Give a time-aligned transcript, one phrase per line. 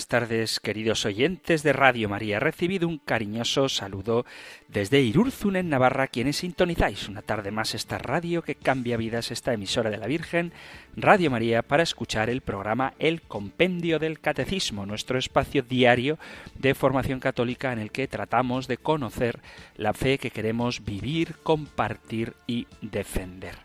[0.00, 2.40] Buenas tardes, queridos oyentes de Radio María.
[2.40, 4.24] Recibido un cariñoso saludo
[4.66, 9.52] desde Irurzun, en Navarra, quienes sintonizáis una tarde más esta radio que cambia vidas, esta
[9.52, 10.54] emisora de la Virgen,
[10.96, 16.18] Radio María, para escuchar el programa El Compendio del Catecismo, nuestro espacio diario
[16.54, 19.40] de formación católica en el que tratamos de conocer
[19.76, 23.56] la fe que queremos vivir, compartir y defender.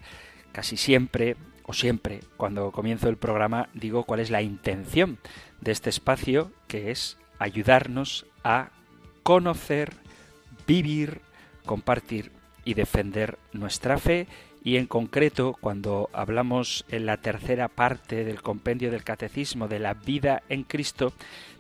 [0.52, 5.18] Casi siempre o siempre, cuando comienzo el programa, digo cuál es la intención
[5.62, 8.70] de este espacio, que es ayudarnos a
[9.24, 9.94] conocer,
[10.68, 11.22] vivir,
[11.66, 12.32] compartir
[12.64, 14.28] y defender nuestra fe
[14.64, 19.94] y en concreto cuando hablamos en la tercera parte del compendio del catecismo de la
[19.94, 21.14] vida en Cristo,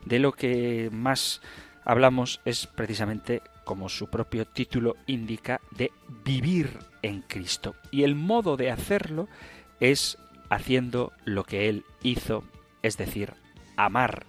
[0.05, 1.41] de lo que más
[1.83, 5.91] hablamos es precisamente, como su propio título indica, de
[6.23, 7.75] vivir en Cristo.
[7.91, 9.27] Y el modo de hacerlo
[9.79, 10.17] es
[10.49, 12.43] haciendo lo que Él hizo,
[12.81, 13.33] es decir,
[13.77, 14.25] amar.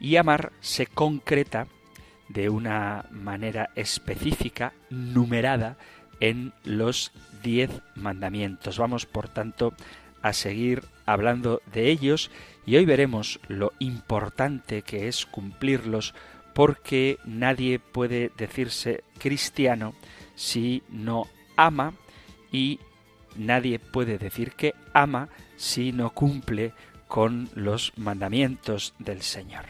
[0.00, 1.66] Y amar se concreta
[2.28, 5.76] de una manera específica, numerada,
[6.20, 7.12] en los
[7.42, 8.78] diez mandamientos.
[8.78, 9.74] Vamos, por tanto,
[10.22, 12.30] a seguir hablando de ellos
[12.66, 16.14] y hoy veremos lo importante que es cumplirlos
[16.54, 19.94] porque nadie puede decirse cristiano
[20.34, 21.94] si no ama
[22.52, 22.80] y
[23.36, 26.72] nadie puede decir que ama si no cumple
[27.10, 29.64] con los mandamientos del Señor.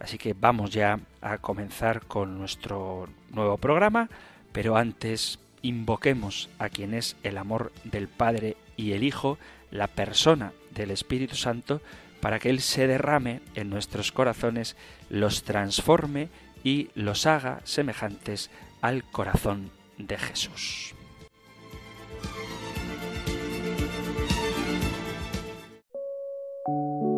[0.00, 4.08] Así que vamos ya a comenzar con nuestro nuevo programa,
[4.50, 9.36] pero antes invoquemos a quien es el amor del Padre y el Hijo,
[9.70, 11.82] la persona del Espíritu Santo,
[12.22, 14.74] para que Él se derrame en nuestros corazones,
[15.10, 16.30] los transforme
[16.64, 20.95] y los haga semejantes al corazón de Jesús.
[26.66, 27.15] Tu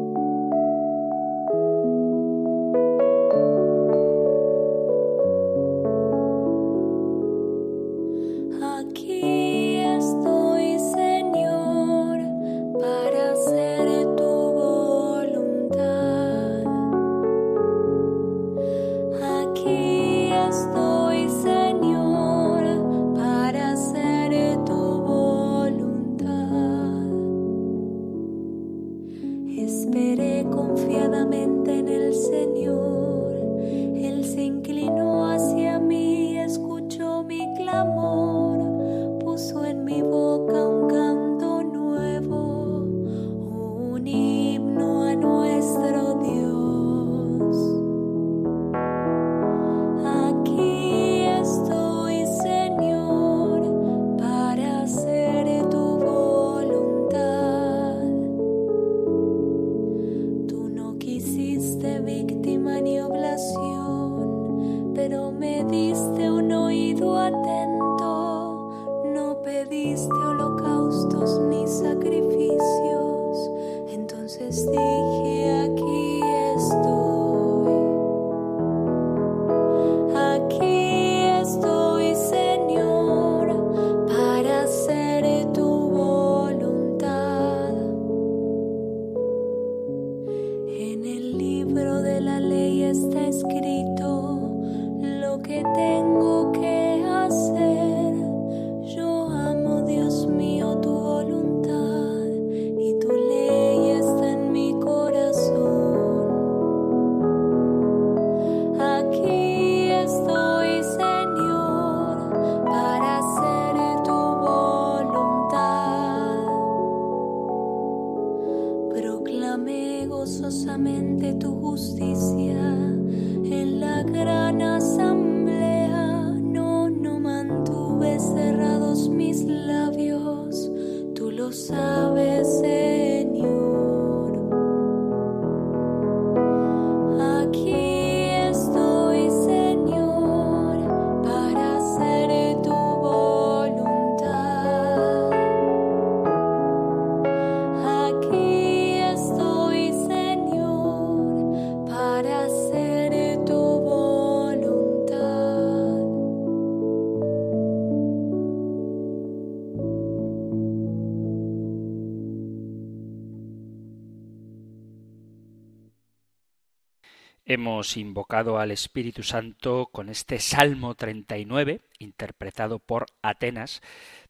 [167.50, 173.80] Hemos invocado al Espíritu Santo con este Salmo 39, interpretado por Atenas,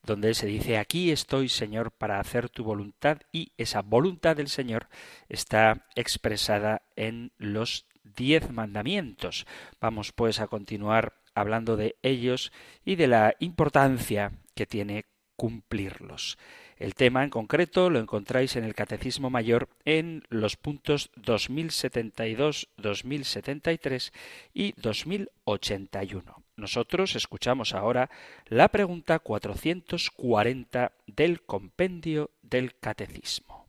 [0.04, 4.86] donde se dice, aquí estoy, Señor, para hacer tu voluntad, y esa voluntad del Señor
[5.28, 9.48] está expresada en los diez mandamientos.
[9.80, 12.52] Vamos pues a continuar hablando de ellos
[12.84, 16.38] y de la importancia que tiene cumplirlos.
[16.78, 24.12] El tema en concreto lo encontráis en el Catecismo Mayor en los puntos 2072, 2073
[24.54, 26.44] y 2081.
[26.54, 28.10] Nosotros escuchamos ahora
[28.46, 33.66] la pregunta 440 del compendio del Catecismo.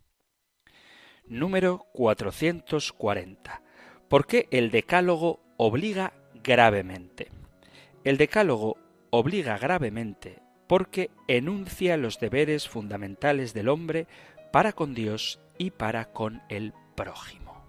[1.25, 3.63] Número 440.
[4.07, 6.13] ¿Por qué el decálogo obliga
[6.44, 7.31] gravemente?
[8.03, 8.77] El decálogo
[9.09, 14.06] obliga gravemente porque enuncia los deberes fundamentales del hombre
[14.54, 17.66] para con Dios y para con el prójimo.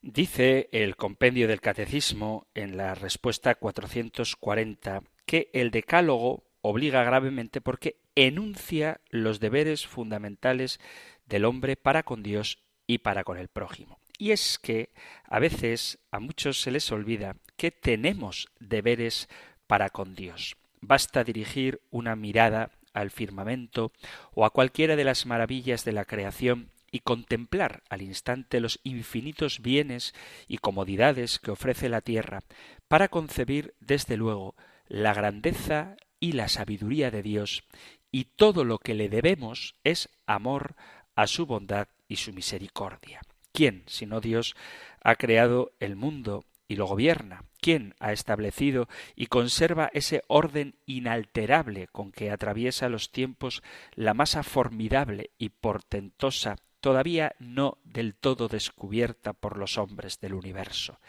[0.00, 7.98] Dice el compendio del Catecismo en la respuesta 440 que el decálogo obliga gravemente porque
[8.14, 10.80] enuncia los deberes fundamentales
[11.26, 13.98] del hombre para con Dios y para con el prójimo.
[14.18, 14.90] Y es que
[15.24, 19.28] a veces a muchos se les olvida que tenemos deberes
[19.66, 20.56] para con Dios.
[20.80, 23.92] Basta dirigir una mirada al firmamento
[24.34, 29.60] o a cualquiera de las maravillas de la creación y contemplar al instante los infinitos
[29.60, 30.14] bienes
[30.46, 32.42] y comodidades que ofrece la tierra
[32.86, 34.54] para concebir desde luego
[34.88, 37.64] la grandeza y la sabiduría de Dios
[38.10, 40.76] y todo lo que le debemos es amor
[41.16, 43.22] a su bondad y su misericordia.
[43.52, 44.54] ¿Quién, sino Dios,
[45.02, 47.44] ha creado el mundo y lo gobierna?
[47.60, 53.62] ¿Quién ha establecido y conserva ese orden inalterable con que atraviesa los tiempos
[53.94, 61.00] la masa formidable y portentosa todavía no del todo descubierta por los hombres del universo?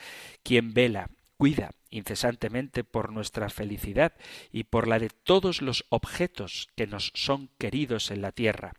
[0.41, 4.13] ¿Quién vela cuida incesantemente por nuestra felicidad
[4.51, 8.73] y por la de todos los objetos que nos son queridos en la tierra,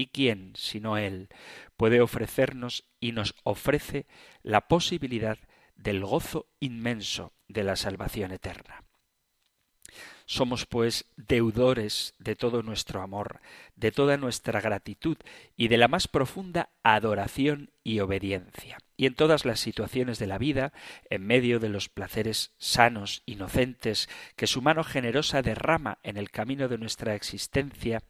[0.00, 1.28] ¿Y quién, sino Él,
[1.76, 4.06] puede ofrecernos y nos ofrece
[4.42, 5.36] la posibilidad
[5.76, 8.82] del gozo inmenso de la salvación eterna?
[10.24, 13.42] Somos pues deudores de todo nuestro amor,
[13.76, 15.18] de toda nuestra gratitud
[15.54, 18.78] y de la más profunda adoración y obediencia.
[18.96, 20.72] Y en todas las situaciones de la vida,
[21.10, 26.68] en medio de los placeres sanos, inocentes, que su mano generosa derrama en el camino
[26.68, 28.02] de nuestra existencia,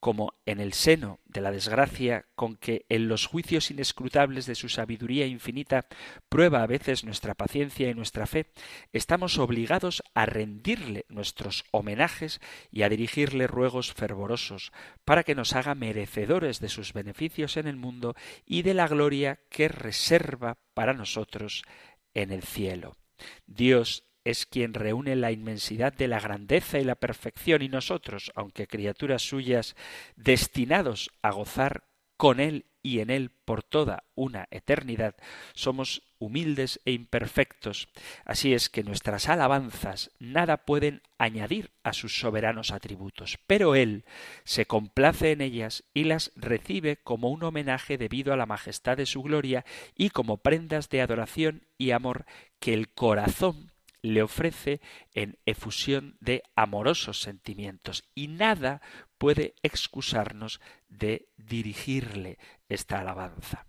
[0.00, 4.68] como en el seno de la desgracia con que en los juicios inescrutables de su
[4.68, 5.86] sabiduría infinita
[6.28, 8.46] prueba a veces nuestra paciencia y nuestra fe,
[8.92, 12.40] estamos obligados a rendirle nuestros homenajes
[12.70, 14.72] y a dirigirle ruegos fervorosos
[15.04, 18.14] para que nos haga merecedores de sus beneficios en el mundo
[18.46, 21.64] y de la gloria que reserva para nosotros
[22.14, 22.96] en el cielo.
[23.46, 28.66] Dios es quien reúne la inmensidad de la grandeza y la perfección y nosotros, aunque
[28.66, 29.74] criaturas suyas,
[30.16, 31.84] destinados a gozar
[32.18, 35.14] con Él y en Él por toda una eternidad,
[35.54, 37.88] somos humildes e imperfectos.
[38.26, 44.04] Así es que nuestras alabanzas nada pueden añadir a sus soberanos atributos, pero Él
[44.44, 49.06] se complace en ellas y las recibe como un homenaje debido a la majestad de
[49.06, 49.64] su gloria
[49.96, 52.26] y como prendas de adoración y amor
[52.58, 54.80] que el corazón le ofrece
[55.12, 58.80] en efusión de amorosos sentimientos y nada
[59.18, 62.38] puede excusarnos de dirigirle
[62.68, 63.66] esta alabanza.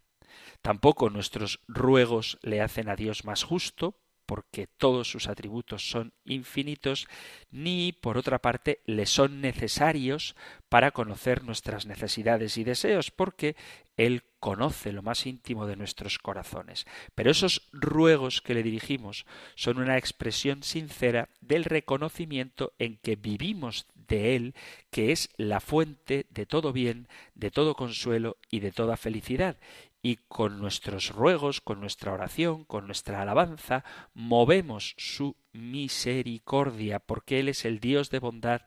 [0.62, 7.08] Tampoco nuestros ruegos le hacen a Dios más justo, porque todos sus atributos son infinitos,
[7.50, 10.36] ni por otra parte le son necesarios
[10.70, 13.56] para conocer nuestras necesidades y deseos, porque
[14.00, 16.88] Él conoce lo más íntimo de nuestros corazones.
[17.16, 19.26] Pero esos ruegos que le dirigimos
[19.56, 24.56] son una expresión sincera del reconocimiento en que vivimos de Él,
[24.90, 29.58] que es la fuente de todo bien, de todo consuelo y de toda felicidad,
[30.02, 37.50] y con nuestros ruegos, con nuestra oración, con nuestra alabanza, movemos su misericordia, porque Él
[37.50, 38.62] es el Dios de bondad,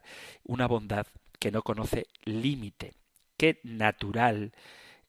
[0.44, 1.06] una bondad
[1.38, 2.92] que no conoce límite.
[3.38, 4.52] Qué natural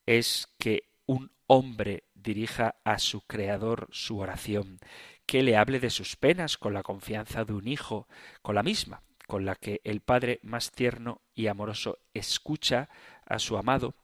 [0.06, 4.78] es que un hombre dirija a su Creador su oración,
[5.26, 8.08] que le hable de sus penas con la confianza de un hijo,
[8.42, 12.90] con la misma con la que el Padre más tierno y amoroso escucha
[13.24, 13.94] a su amado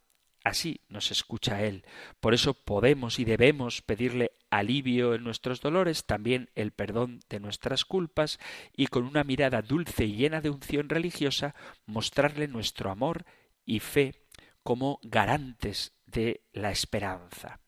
[0.43, 1.85] Así nos escucha Él.
[2.19, 7.85] Por eso podemos y debemos pedirle alivio en nuestros dolores, también el perdón de nuestras
[7.85, 8.39] culpas,
[8.75, 11.55] y con una mirada dulce y llena de unción religiosa
[11.85, 13.27] mostrarle nuestro amor
[13.67, 14.15] y fe
[14.63, 17.61] como garantes de la esperanza.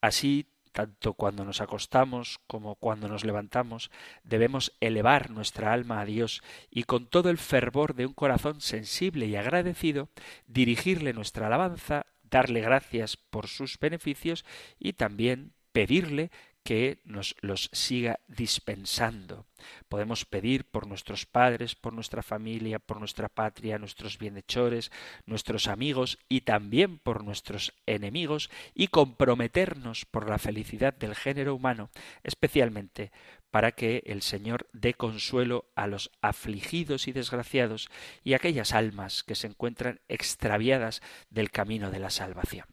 [0.00, 3.90] Así tanto cuando nos acostamos como cuando nos levantamos,
[4.24, 9.26] debemos elevar nuestra alma a Dios y con todo el fervor de un corazón sensible
[9.26, 10.08] y agradecido,
[10.46, 14.44] dirigirle nuestra alabanza, darle gracias por sus beneficios
[14.78, 16.30] y también pedirle
[16.62, 19.46] que nos los siga dispensando.
[19.88, 24.90] Podemos pedir por nuestros padres, por nuestra familia, por nuestra patria, nuestros bienhechores,
[25.26, 31.90] nuestros amigos y también por nuestros enemigos y comprometernos por la felicidad del género humano,
[32.22, 33.12] especialmente
[33.50, 37.90] para que el Señor dé consuelo a los afligidos y desgraciados
[38.24, 42.71] y aquellas almas que se encuentran extraviadas del camino de la salvación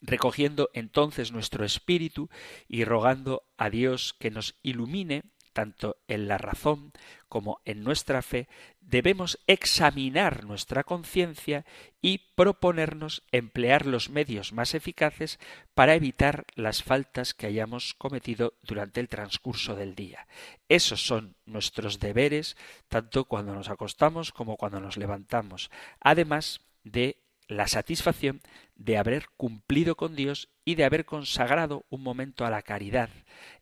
[0.00, 2.28] recogiendo entonces nuestro espíritu
[2.68, 5.24] y rogando a Dios que nos ilumine
[5.58, 6.92] tanto en la razón
[7.28, 8.46] como en nuestra fe,
[8.80, 11.64] debemos examinar nuestra conciencia
[12.00, 15.40] y proponernos emplear los medios más eficaces
[15.74, 20.28] para evitar las faltas que hayamos cometido durante el transcurso del día.
[20.68, 27.16] Esos son nuestros deberes tanto cuando nos acostamos como cuando nos levantamos, además de
[27.48, 28.40] la satisfacción
[28.76, 33.08] de haber cumplido con Dios y de haber consagrado un momento a la caridad.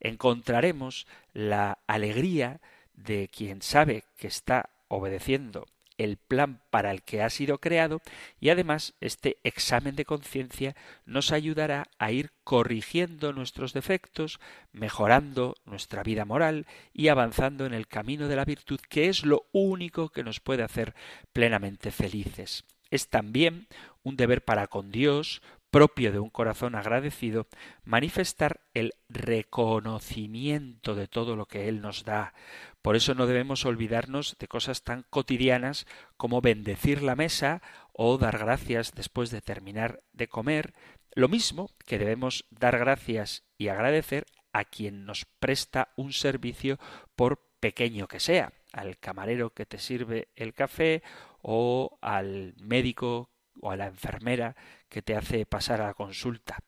[0.00, 2.60] Encontraremos la alegría
[2.94, 5.66] de quien sabe que está obedeciendo
[5.98, 8.00] el plan para el que ha sido creado
[8.40, 14.38] y además este examen de conciencia nos ayudará a ir corrigiendo nuestros defectos,
[14.72, 19.46] mejorando nuestra vida moral y avanzando en el camino de la virtud que es lo
[19.52, 20.94] único que nos puede hacer
[21.32, 22.64] plenamente felices.
[22.96, 23.68] Es también
[24.02, 27.46] un deber para con Dios, propio de un corazón agradecido,
[27.84, 32.32] manifestar el reconocimiento de todo lo que Él nos da.
[32.80, 35.86] Por eso no debemos olvidarnos de cosas tan cotidianas
[36.16, 37.60] como bendecir la mesa
[37.92, 40.72] o dar gracias después de terminar de comer,
[41.14, 44.24] lo mismo que debemos dar gracias y agradecer
[44.54, 46.78] a quien nos presta un servicio
[47.14, 51.02] por pequeño que sea, al camarero que te sirve el café
[51.42, 53.30] o al médico
[53.60, 54.54] o a la enfermera
[54.88, 56.58] que te hace pasar a la consulta.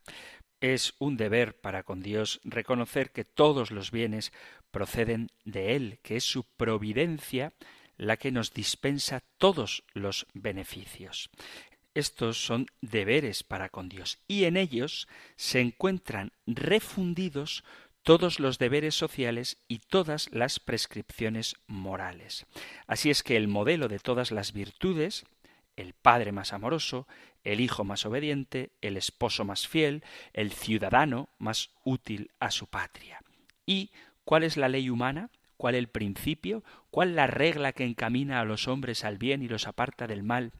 [0.60, 4.32] Es un deber para con Dios reconocer que todos los bienes
[4.70, 7.52] proceden de Él, que es su providencia
[7.96, 11.30] la que nos dispensa todos los beneficios.
[11.94, 17.64] Estos son deberes para con Dios y en ellos se encuentran refundidos
[18.08, 22.46] todos los deberes sociales y todas las prescripciones morales.
[22.86, 25.26] Así es que el modelo de todas las virtudes,
[25.76, 27.06] el padre más amoroso,
[27.44, 33.20] el hijo más obediente, el esposo más fiel, el ciudadano más útil a su patria.
[33.66, 33.90] ¿Y
[34.24, 35.28] cuál es la ley humana?
[35.58, 36.64] ¿Cuál el principio?
[36.90, 40.52] ¿Cuál la regla que encamina a los hombres al bien y los aparta del mal?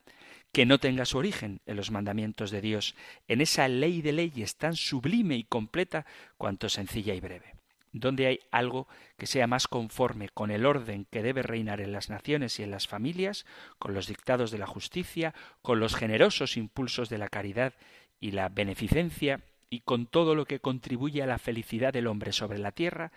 [0.53, 2.95] Que no tenga su origen en los mandamientos de Dios,
[3.29, 7.55] en esa ley de leyes tan sublime y completa cuanto sencilla y breve.
[7.93, 8.87] Donde hay algo
[9.17, 12.71] que sea más conforme con el orden que debe reinar en las naciones y en
[12.71, 13.47] las familias,
[13.79, 17.75] con los dictados de la justicia, con los generosos impulsos de la caridad
[18.21, 19.41] y la beneficencia,
[19.71, 23.13] y con todo lo que contribuye a la felicidad del hombre sobre la tierra,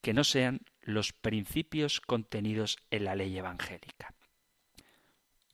[0.00, 4.14] que no sean los principios contenidos en la ley evangélica.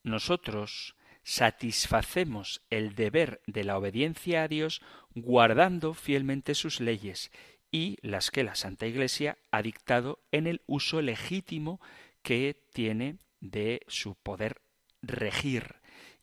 [0.02, 4.82] Nosotros satisfacemos el deber de la obediencia a Dios
[5.14, 7.30] guardando fielmente sus leyes
[7.70, 11.80] y las que la Santa Iglesia ha dictado en el uso legítimo
[12.22, 14.60] que tiene de su poder
[15.02, 15.76] regir.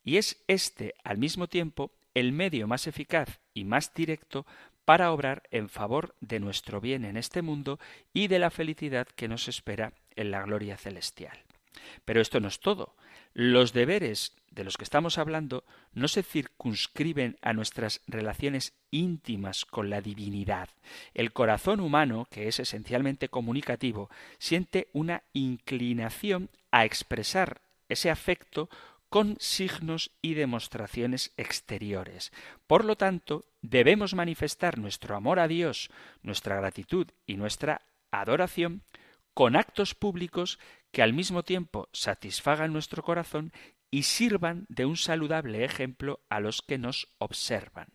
[0.04, 4.46] Y es este, al mismo tiempo, el medio más eficaz y más directo
[4.84, 7.78] para obrar en favor de nuestro bien en este mundo
[8.12, 11.47] y de la felicidad que nos espera en la gloria celestial.
[12.04, 12.94] Pero esto no es todo.
[13.34, 19.90] Los deberes de los que estamos hablando no se circunscriben a nuestras relaciones íntimas con
[19.90, 20.68] la divinidad.
[21.14, 28.68] El corazón humano, que es esencialmente comunicativo, siente una inclinación a expresar ese afecto
[29.08, 32.32] con signos y demostraciones exteriores.
[32.66, 35.90] Por lo tanto, debemos manifestar nuestro amor a Dios,
[36.22, 38.82] nuestra gratitud y nuestra adoración
[39.38, 40.58] con actos públicos
[40.90, 43.52] que al mismo tiempo satisfagan nuestro corazón
[43.88, 47.86] y sirvan de un saludable ejemplo a los que nos observan.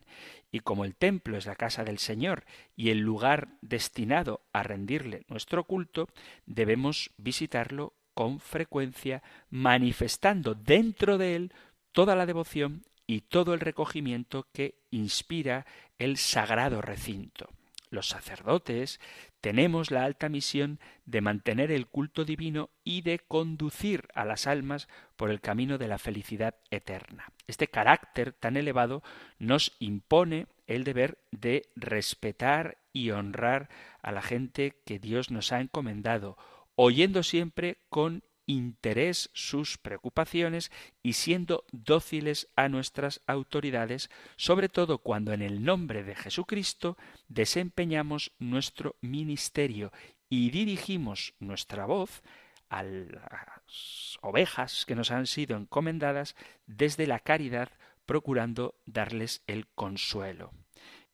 [0.50, 2.46] Y como el templo es la casa del Señor
[2.76, 6.08] y el lugar destinado a rendirle nuestro culto,
[6.46, 11.52] debemos visitarlo con frecuencia, manifestando dentro de él
[11.92, 15.66] toda la devoción y todo el recogimiento que inspira
[15.98, 17.50] el sagrado recinto.
[17.90, 18.98] Los sacerdotes
[19.44, 24.88] tenemos la alta misión de mantener el culto divino y de conducir a las almas
[25.16, 27.30] por el camino de la felicidad eterna.
[27.46, 29.02] Este carácter tan elevado
[29.38, 33.68] nos impone el deber de respetar y honrar
[34.00, 36.38] a la gente que Dios nos ha encomendado,
[36.74, 40.70] oyendo siempre con interés sus preocupaciones
[41.02, 46.96] y siendo dóciles a nuestras autoridades, sobre todo cuando en el nombre de Jesucristo
[47.28, 49.92] desempeñamos nuestro ministerio
[50.28, 52.22] y dirigimos nuestra voz
[52.68, 56.34] a las ovejas que nos han sido encomendadas
[56.66, 57.70] desde la caridad,
[58.06, 60.52] procurando darles el consuelo.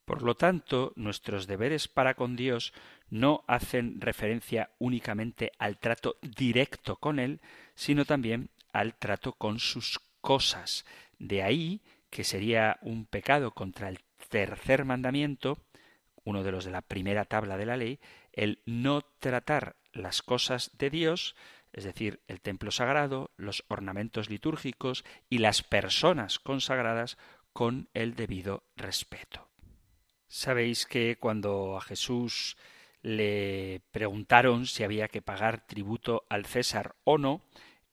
[0.05, 2.73] Por lo tanto, nuestros deberes para con Dios
[3.11, 7.41] no hacen referencia únicamente al trato directo con Él,
[7.75, 10.85] sino también al trato con sus cosas.
[11.19, 15.59] De ahí que sería un pecado contra el tercer mandamiento,
[16.25, 17.99] uno de los de la primera tabla de la ley,
[18.33, 21.35] el no tratar las cosas de Dios,
[21.73, 27.17] es decir, el templo sagrado, los ornamentos litúrgicos y las personas consagradas
[27.53, 29.49] con el debido respeto.
[30.29, 32.57] Sabéis que cuando a Jesús
[33.03, 37.43] le preguntaron si había que pagar tributo al César o no,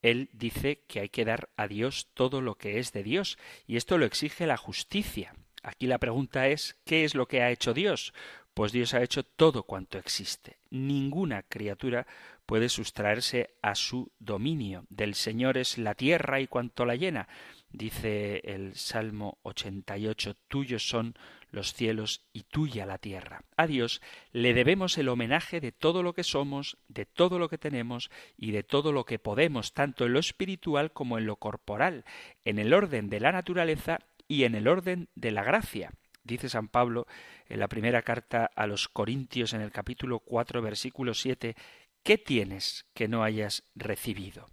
[0.02, 3.78] él dice que hay que dar a Dios todo lo que es de Dios, y
[3.78, 5.34] esto lo exige la justicia.
[5.64, 8.14] Aquí la pregunta es ¿qué es lo que ha hecho Dios?
[8.54, 10.58] Pues Dios ha hecho todo cuanto existe.
[10.70, 12.08] Ninguna criatura
[12.46, 14.86] puede sustraerse a su dominio.
[14.90, 17.28] Del Señor es la tierra y cuanto la llena.
[17.70, 21.16] Dice el Salmo 88, tuyos son
[21.52, 23.42] los cielos y tuya la tierra.
[23.56, 27.58] A Dios le debemos el homenaje de todo lo que somos, de todo lo que
[27.58, 32.06] tenemos y de todo lo que podemos, tanto en lo espiritual como en lo corporal,
[32.46, 35.92] en el orden de la naturaleza y en el orden de la gracia.
[36.24, 37.08] Dice San Pablo
[37.48, 41.56] en la primera carta a los Corintios en el capítulo 4 versículo 7,
[42.04, 44.48] ¿qué tienes que no hayas recibido?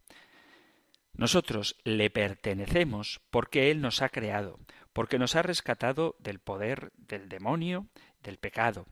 [1.17, 4.59] Nosotros le pertenecemos porque Él nos ha creado,
[4.95, 7.89] porque nos ha rescatado del poder del demonio,
[8.23, 8.87] del pecado,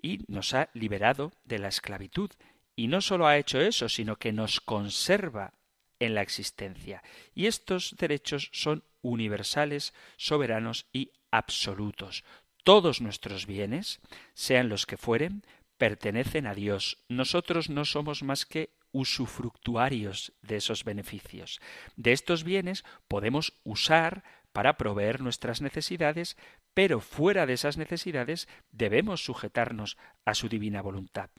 [0.00, 2.30] y nos ha liberado de la esclavitud.
[2.74, 5.52] Y no solo ha hecho eso, sino que nos conserva
[5.98, 7.02] en la existencia.
[7.34, 12.24] Y estos derechos son universales, soberanos y absolutos.
[12.64, 14.00] Todos nuestros bienes,
[14.34, 15.42] sean los que fueren,
[15.76, 16.98] pertenecen a Dios.
[17.08, 21.60] Nosotros no somos más que usufructuarios de esos beneficios.
[21.96, 26.36] De estos bienes podemos usar para proveer nuestras necesidades,
[26.74, 31.30] pero fuera de esas necesidades debemos sujetarnos a su divina voluntad.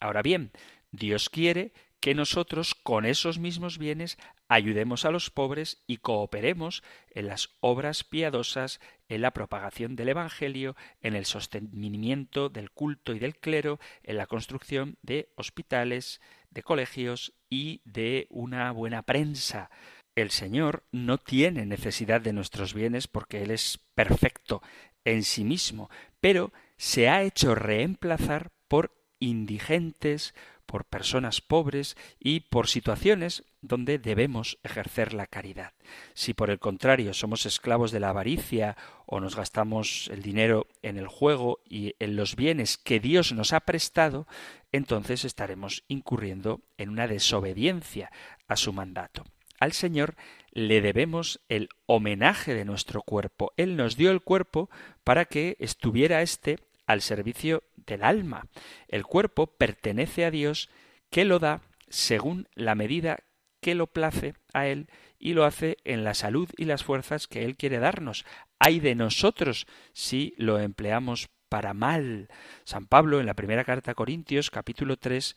[0.00, 0.52] Ahora bien,
[0.90, 4.18] Dios quiere que nosotros con esos mismos bienes
[4.48, 10.76] ayudemos a los pobres y cooperemos en las obras piadosas, en la propagación del Evangelio,
[11.00, 16.20] en el sostenimiento del culto y del clero, en la construcción de hospitales,
[16.50, 19.70] de colegios y de una buena prensa.
[20.16, 24.62] El Señor no tiene necesidad de nuestros bienes porque Él es perfecto
[25.04, 32.66] en sí mismo, pero se ha hecho reemplazar por indigentes, por personas pobres y por
[32.66, 35.74] situaciones donde debemos ejercer la caridad.
[36.14, 38.74] Si por el contrario somos esclavos de la avaricia
[39.04, 43.52] o nos gastamos el dinero en el juego y en los bienes que Dios nos
[43.52, 44.26] ha prestado,
[44.72, 48.10] entonces estaremos incurriendo en una desobediencia
[48.48, 49.24] a su mandato.
[49.58, 50.14] Al Señor
[50.52, 53.52] le debemos el homenaje de nuestro cuerpo.
[53.56, 54.70] Él nos dio el cuerpo
[55.04, 58.46] para que estuviera éste al servicio del alma.
[58.88, 60.70] El cuerpo pertenece a Dios
[61.10, 63.18] que lo da según la medida
[63.60, 64.88] que lo place a Él
[65.18, 68.24] y lo hace en la salud y las fuerzas que Él quiere darnos.
[68.58, 72.28] Hay de nosotros si lo empleamos para mal.
[72.64, 75.36] San Pablo en la primera carta a Corintios capítulo 3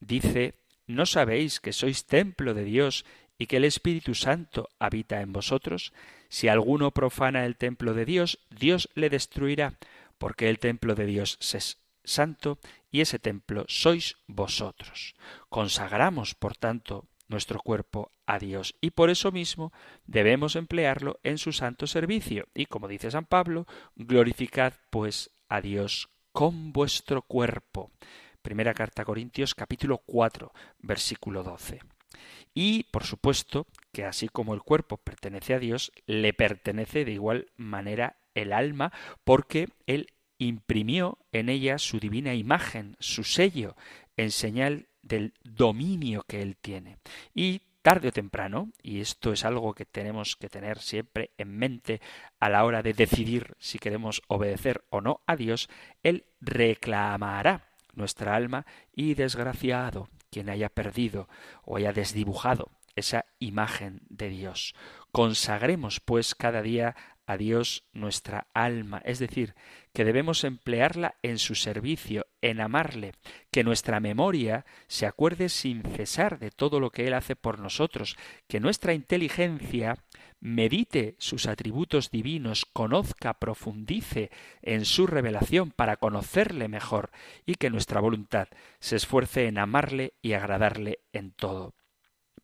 [0.00, 0.54] dice
[0.86, 3.06] ¿No sabéis que sois templo de Dios
[3.38, 5.92] y que el Espíritu Santo habita en vosotros?
[6.28, 9.74] Si alguno profana el templo de Dios, Dios le destruirá,
[10.18, 12.58] porque el templo de Dios es santo
[12.90, 15.14] y ese templo sois vosotros.
[15.48, 19.72] Consagramos, por tanto, nuestro cuerpo a Dios y por eso mismo
[20.06, 22.48] debemos emplearlo en su santo servicio.
[22.54, 23.66] Y como dice San Pablo,
[23.96, 27.90] glorificad pues a Dios con vuestro cuerpo.
[28.42, 31.80] Primera carta a Corintios capítulo 4 versículo 12.
[32.54, 37.48] Y, por supuesto, que así como el cuerpo pertenece a Dios, le pertenece de igual
[37.56, 38.92] manera el alma,
[39.24, 43.76] porque Él imprimió en ella su divina imagen, su sello,
[44.16, 46.98] en señal del dominio que Él tiene.
[47.34, 52.00] Y tarde o temprano, y esto es algo que tenemos que tener siempre en mente
[52.40, 55.68] a la hora de decidir si queremos obedecer o no a Dios,
[56.02, 61.28] Él reclamará nuestra alma y desgraciado quien haya perdido
[61.64, 64.74] o haya desdibujado esa imagen de Dios.
[65.12, 69.54] Consagremos, pues, cada día a Dios nuestra alma, es decir,
[69.92, 73.12] que debemos emplearla en su servicio, en amarle,
[73.50, 78.16] que nuestra memoria se acuerde sin cesar de todo lo que Él hace por nosotros,
[78.48, 79.96] que nuestra inteligencia
[80.40, 84.30] medite sus atributos divinos, conozca, profundice
[84.62, 87.10] en su revelación para conocerle mejor,
[87.46, 88.48] y que nuestra voluntad
[88.80, 91.74] se esfuerce en amarle y agradarle en todo.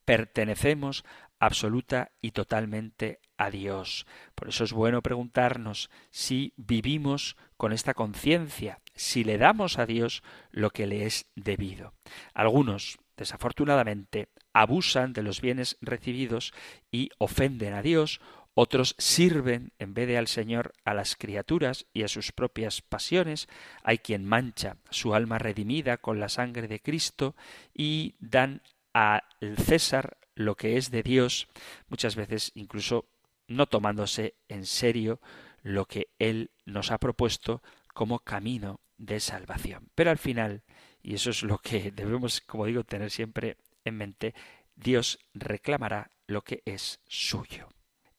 [0.05, 1.05] Pertenecemos
[1.41, 4.07] absoluta y totalmente a Dios.
[4.35, 10.23] Por eso es bueno preguntarnos si vivimos con esta conciencia, si le damos a Dios
[10.51, 11.95] lo que le es debido.
[12.35, 16.53] Algunos, desafortunadamente, abusan de los bienes recibidos
[16.93, 18.21] y ofenden a Dios,
[18.53, 23.49] otros sirven en vez de al Señor a las criaturas y a sus propias pasiones,
[23.83, 27.35] hay quien mancha su alma redimida con la sangre de Cristo
[27.73, 28.61] y dan
[28.93, 29.23] al
[29.57, 31.49] César lo que es de Dios,
[31.89, 33.07] muchas veces incluso
[33.51, 35.21] no tomándose en serio
[35.63, 39.91] lo que Él nos ha propuesto como camino de salvación.
[39.95, 40.63] Pero al final,
[41.03, 44.35] y eso es lo que debemos, como digo, tener siempre en mente,
[44.77, 47.69] Dios reclamará lo que es suyo.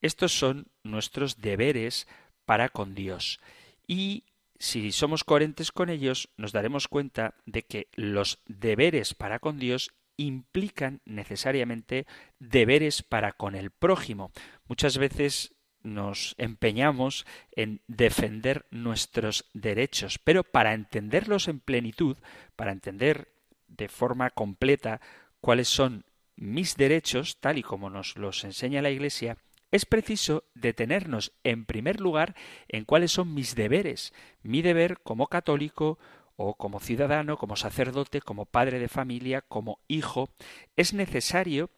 [0.02, 2.08] Estos son nuestros deberes
[2.46, 3.40] para con Dios.
[3.88, 4.26] Y
[4.60, 9.92] si somos coherentes con ellos, nos daremos cuenta de que los deberes para con Dios
[10.22, 12.06] implican necesariamente
[12.40, 14.32] deberes para con el prójimo.
[14.68, 22.18] Muchas veces nos empeñamos en defender nuestros derechos, pero para entenderlos en plenitud,
[22.56, 23.34] para entender
[23.68, 25.02] de forma completa
[25.40, 26.06] cuáles son
[26.36, 29.38] mis derechos, tal y como nos los enseña la Iglesia,
[29.72, 32.36] es preciso detenernos en primer lugar
[32.68, 35.98] en cuáles son mis deberes, mi deber como católico,
[36.44, 40.30] o como ciudadano, como sacerdote, como padre de familia, como hijo,
[40.76, 41.70] es necesario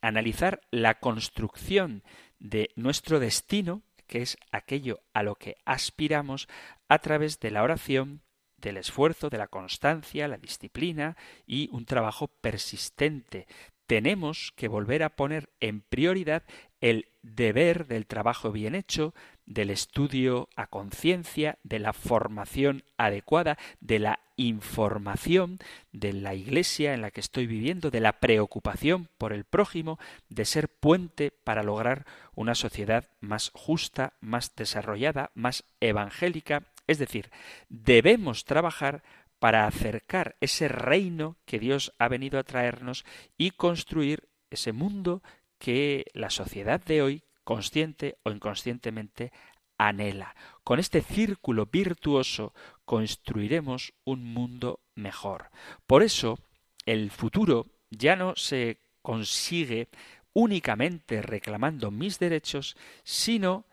[0.00, 2.02] analizar la construcción
[2.38, 6.48] de nuestro destino, que es aquello a lo que aspiramos,
[6.88, 8.22] a través de la oración,
[8.56, 13.46] del esfuerzo, de la constancia, la disciplina y un trabajo persistente.
[13.86, 16.44] Tenemos que volver a poner en prioridad
[16.80, 19.14] el deber del trabajo bien hecho,
[19.48, 25.58] del estudio a conciencia, de la formación adecuada, de la información
[25.90, 30.44] de la iglesia en la que estoy viviendo, de la preocupación por el prójimo, de
[30.44, 36.64] ser puente para lograr una sociedad más justa, más desarrollada, más evangélica.
[36.86, 37.30] Es decir,
[37.68, 39.02] debemos trabajar
[39.38, 43.04] para acercar ese reino que Dios ha venido a traernos
[43.38, 45.22] y construir ese mundo
[45.58, 49.32] que la sociedad de hoy, consciente o inconscientemente,
[49.78, 50.36] anhela.
[50.64, 52.52] Con este círculo virtuoso
[52.84, 55.48] construiremos un mundo mejor.
[55.86, 56.38] Por eso,
[56.84, 59.88] el futuro ya no se consigue
[60.34, 63.64] únicamente reclamando mis derechos, sino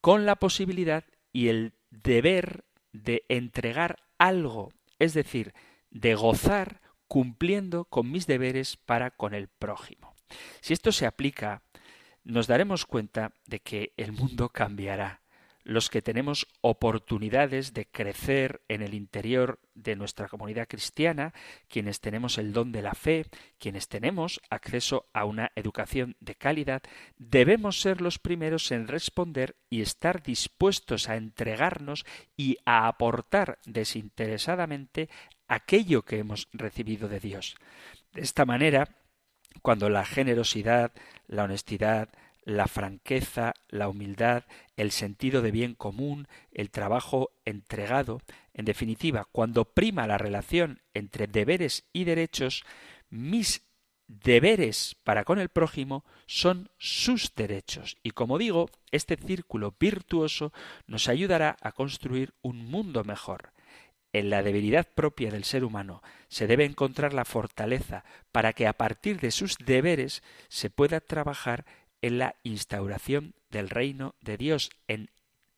[0.00, 5.52] con la posibilidad y el deber de entregar algo, es decir,
[5.90, 10.14] de gozar cumpliendo con mis deberes para con el prójimo.
[10.60, 11.62] Si esto se aplica,
[12.26, 15.22] nos daremos cuenta de que el mundo cambiará.
[15.62, 21.34] Los que tenemos oportunidades de crecer en el interior de nuestra comunidad cristiana,
[21.68, 23.26] quienes tenemos el don de la fe,
[23.58, 26.82] quienes tenemos acceso a una educación de calidad,
[27.18, 32.04] debemos ser los primeros en responder y estar dispuestos a entregarnos
[32.36, 35.08] y a aportar desinteresadamente
[35.48, 37.56] aquello que hemos recibido de Dios.
[38.12, 38.88] De esta manera,
[39.62, 40.92] cuando la generosidad,
[41.26, 42.08] la honestidad,
[42.44, 44.44] la franqueza, la humildad,
[44.76, 48.22] el sentido de bien común, el trabajo entregado,
[48.54, 52.64] en definitiva, cuando prima la relación entre deberes y derechos,
[53.10, 53.62] mis
[54.06, 57.96] deberes para con el prójimo son sus derechos.
[58.04, 60.52] Y como digo, este círculo virtuoso
[60.86, 63.52] nos ayudará a construir un mundo mejor.
[64.16, 68.02] En la debilidad propia del ser humano se debe encontrar la fortaleza
[68.32, 71.66] para que a partir de sus deberes se pueda trabajar
[72.00, 75.10] en la instauración del reino de Dios, en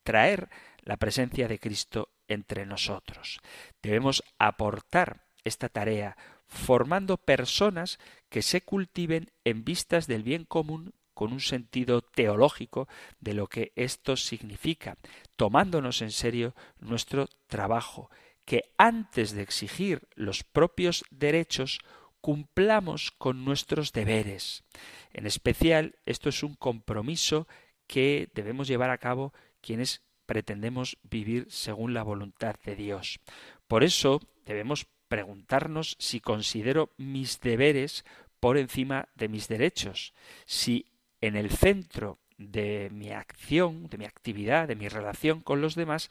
[0.02, 0.48] traer
[0.80, 3.38] la presencia de Cristo entre nosotros.
[3.80, 6.16] Debemos aportar esta tarea
[6.48, 12.88] formando personas que se cultiven en vistas del bien común con un sentido teológico
[13.20, 14.96] de lo que esto significa,
[15.36, 18.10] tomándonos en serio nuestro trabajo
[18.48, 21.80] que antes de exigir los propios derechos
[22.22, 24.64] cumplamos con nuestros deberes.
[25.12, 27.46] En especial, esto es un compromiso
[27.86, 33.20] que debemos llevar a cabo quienes pretendemos vivir según la voluntad de Dios.
[33.66, 38.02] Por eso debemos preguntarnos si considero mis deberes
[38.40, 40.14] por encima de mis derechos,
[40.46, 40.86] si
[41.20, 46.10] en el centro de mi acción, de mi actividad, de mi relación con los demás,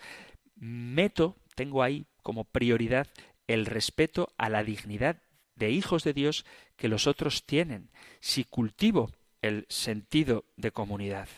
[0.55, 3.07] meto, tengo ahí como prioridad
[3.47, 5.21] el respeto a la dignidad
[5.55, 11.29] de hijos de Dios que los otros tienen, si cultivo el sentido de comunidad.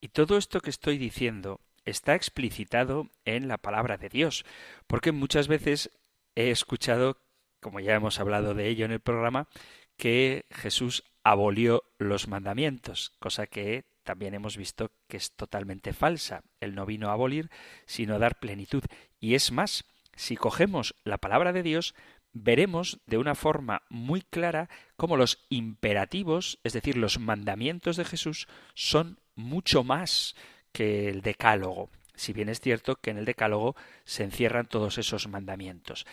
[0.00, 4.44] Y todo esto que estoy diciendo está explicitado en la palabra de Dios,
[4.86, 5.90] porque muchas veces
[6.36, 7.18] he escuchado,
[7.58, 9.48] como ya hemos hablado de ello en el programa,
[9.96, 16.44] que Jesús abolió los mandamientos, cosa que también hemos visto que es totalmente falsa.
[16.60, 17.50] Él no vino a abolir,
[17.86, 18.84] sino a dar plenitud.
[19.18, 21.94] Y es más, si cogemos la palabra de Dios,
[22.32, 28.48] veremos de una forma muy clara cómo los imperativos, es decir, los mandamientos de Jesús,
[28.74, 30.34] son mucho más
[30.72, 35.28] que el decálogo, si bien es cierto que en el decálogo se encierran todos esos
[35.28, 36.06] mandamientos.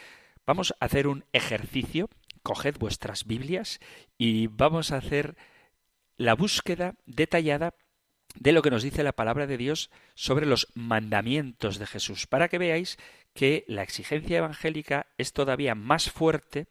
[0.45, 2.09] Vamos a hacer un ejercicio,
[2.43, 3.79] coged vuestras Biblias
[4.17, 5.35] y vamos a hacer
[6.17, 7.75] la búsqueda detallada
[8.35, 12.47] de lo que nos dice la palabra de Dios sobre los mandamientos de Jesús, para
[12.47, 12.97] que veáis
[13.33, 16.67] que la exigencia evangélica es todavía más fuerte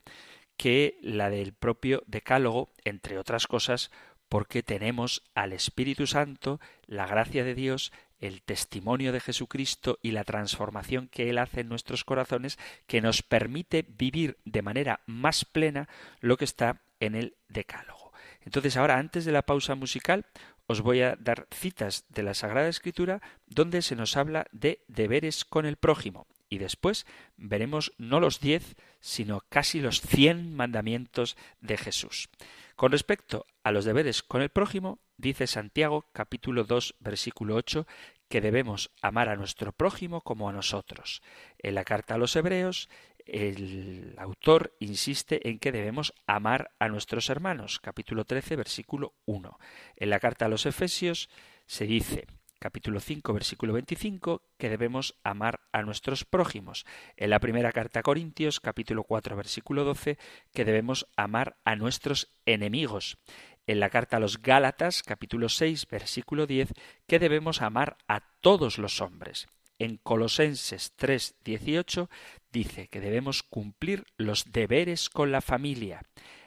[0.56, 3.90] que la del propio decálogo, entre otras cosas,
[4.28, 10.24] porque tenemos al Espíritu Santo, la gracia de Dios, el testimonio de Jesucristo y la
[10.24, 15.88] transformación que Él hace en nuestros corazones que nos permite vivir de manera más plena
[16.20, 18.12] lo que está en el Decálogo.
[18.44, 20.26] Entonces ahora, antes de la pausa musical,
[20.66, 25.44] os voy a dar citas de la Sagrada Escritura donde se nos habla de deberes
[25.44, 26.26] con el prójimo.
[26.48, 27.06] Y después
[27.36, 32.28] veremos no los diez, sino casi los cien mandamientos de Jesús.
[32.76, 37.86] Con respecto a los deberes con el prójimo, dice Santiago capítulo 2 versículo 8
[38.28, 41.22] que debemos amar a nuestro prójimo como a nosotros.
[41.58, 42.88] En la carta a los hebreos,
[43.26, 49.58] el autor insiste en que debemos amar a nuestros hermanos, capítulo 13 versículo 1.
[49.96, 51.28] En la carta a los efesios
[51.66, 52.26] se dice
[52.58, 56.84] capítulo 5, versículo 25, que debemos amar a nuestros prójimos.
[57.16, 60.18] En la primera carta a Corintios, capítulo 4, versículo 12,
[60.52, 63.18] que debemos amar a nuestros enemigos.
[63.66, 66.72] En la carta a los Gálatas, capítulo 6, versículo 10,
[67.06, 69.48] que debemos amar a todos los hombres.
[69.78, 72.10] En Colosenses 3, 18
[72.50, 76.02] dice que debemos cumplir los deberes con la familia.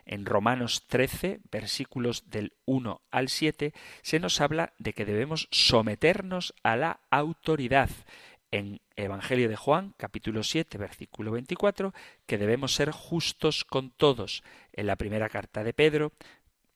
[0.05, 6.53] En Romanos 13, versículos del 1 al 7, se nos habla de que debemos someternos
[6.63, 7.89] a la autoridad.
[8.51, 11.93] En Evangelio de Juan, capítulo 7, versículo 24,
[12.25, 14.43] que debemos ser justos con todos.
[14.73, 16.11] En la primera carta de Pedro,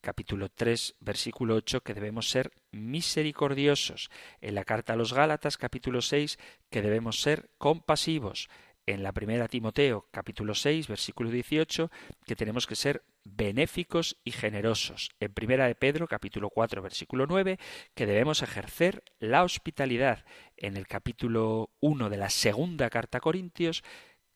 [0.00, 4.10] capítulo 3, versículo 8, que debemos ser misericordiosos.
[4.40, 6.38] En la carta a los Gálatas, capítulo 6,
[6.70, 8.48] que debemos ser compasivos
[8.86, 11.90] en la primera Timoteo capítulo 6 versículo 18
[12.24, 15.10] que tenemos que ser benéficos y generosos.
[15.18, 17.58] En primera de Pedro capítulo 4 versículo 9
[17.94, 20.24] que debemos ejercer la hospitalidad.
[20.56, 23.82] En el capítulo 1 de la segunda carta a Corintios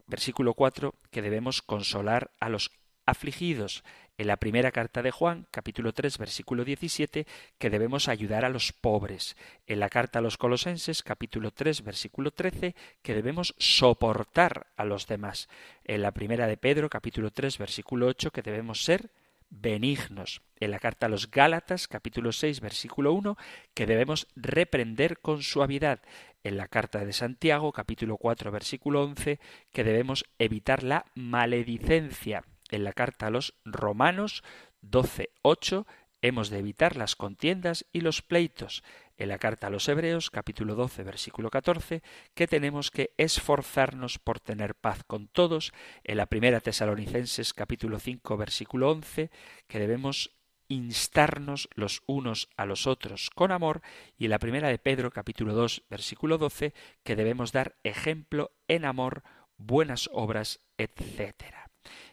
[0.06, 2.72] versículo 4 que debemos consolar a los
[3.06, 3.84] afligidos
[4.20, 8.70] en la primera carta de Juan, capítulo 3, versículo 17, que debemos ayudar a los
[8.70, 9.34] pobres.
[9.66, 15.06] En la carta a los Colosenses, capítulo 3, versículo 13, que debemos soportar a los
[15.06, 15.48] demás.
[15.84, 19.10] En la primera de Pedro, capítulo 3, versículo 8, que debemos ser
[19.48, 20.42] benignos.
[20.58, 23.38] En la carta a los Gálatas, capítulo 6, versículo 1,
[23.72, 26.02] que debemos reprender con suavidad.
[26.44, 29.40] En la carta de Santiago, capítulo 4, versículo 11,
[29.72, 34.42] que debemos evitar la maledicencia en la carta a los Romanos
[34.82, 35.86] 12.8
[36.22, 38.82] hemos de evitar las contiendas y los pleitos.
[39.16, 42.02] En la carta a los Hebreos, capítulo 12, versículo 14,
[42.34, 45.72] que tenemos que esforzarnos por tener paz con todos.
[46.04, 49.30] En la primera Tesalonicenses, capítulo 5, versículo 11,
[49.66, 50.30] que debemos
[50.68, 53.82] instarnos los unos a los otros con amor.
[54.16, 58.86] Y en la primera de Pedro, capítulo 2, versículo 12, que debemos dar ejemplo en
[58.86, 59.22] amor,
[59.58, 61.59] buenas obras, etcétera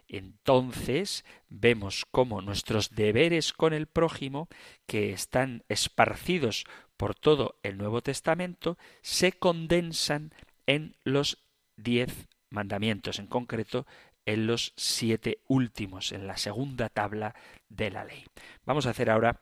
[0.08, 4.48] entonces vemos cómo nuestros deberes con el prójimo,
[4.86, 6.65] que están esparcidos
[6.96, 10.34] por todo el Nuevo Testamento, se condensan
[10.65, 11.43] en los
[11.76, 13.86] diez mandamientos, en concreto
[14.26, 17.34] en los siete últimos, en la segunda tabla
[17.70, 18.26] de la ley.
[18.65, 19.39] Vamos a hacer ahora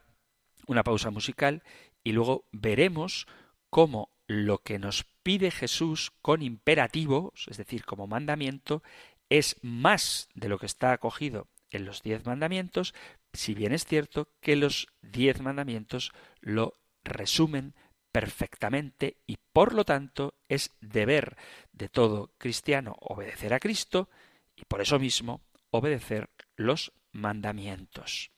[0.68, 1.64] una pausa musical
[2.04, 3.26] y luego veremos
[3.72, 8.84] cómo lo que nos pide Jesús con imperativos, es decir, como mandamiento,
[9.38, 12.94] es más de lo que está acogido en los diez mandamientos,
[13.34, 17.76] si bien es cierto que los diez mandamientos lo resumen
[18.12, 21.36] perfectamente y por lo tanto es deber
[21.74, 24.10] de todo cristiano obedecer a Cristo
[24.56, 28.32] y por eso mismo obedecer los mandamientos.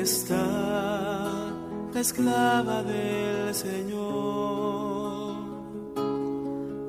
[0.00, 1.52] Está
[1.92, 5.34] la esclava del Señor.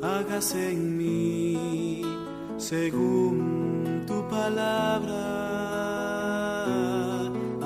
[0.02, 2.02] Hágase en mí
[2.58, 5.24] según tu palabra.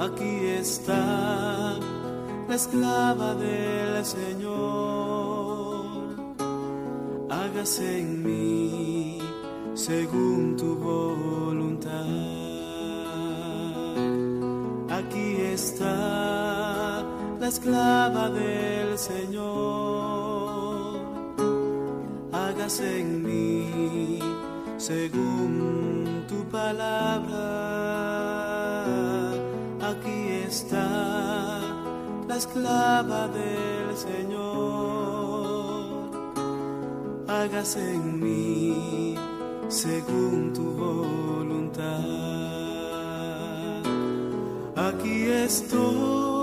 [0.05, 1.77] Aquí está
[2.47, 5.85] la esclava del Señor.
[7.29, 9.19] Hágase en mí
[9.75, 12.44] según tu voluntad
[17.55, 20.55] esclava del Señor.
[22.33, 24.19] Hágase en mí
[24.77, 27.45] según tu palabra.
[29.91, 31.61] Aquí está
[32.27, 35.45] la esclava del Señor.
[37.27, 39.15] Hágase en mí
[39.69, 42.03] según tu voluntad.
[44.75, 46.34] Aquí estoy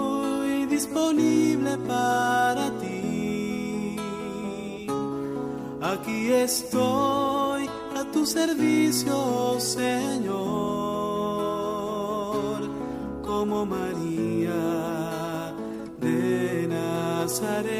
[0.72, 3.96] disponible para ti.
[5.82, 10.32] Aquí estoy a tu servicio, Señor,
[13.22, 14.64] como María
[16.00, 17.72] de Nazaret.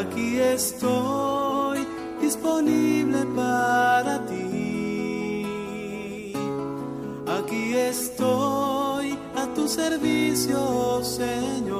[0.00, 1.78] Aquí estoy
[2.20, 5.42] disponible para ti.
[7.38, 8.57] Aquí estoy
[9.68, 11.70] servicio, Señor,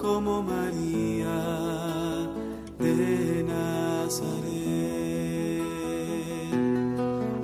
[0.00, 1.42] como María
[2.78, 4.42] de Nazaret.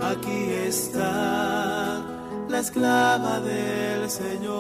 [0.01, 2.03] Aquí está
[2.49, 4.51] la esclava del Señor.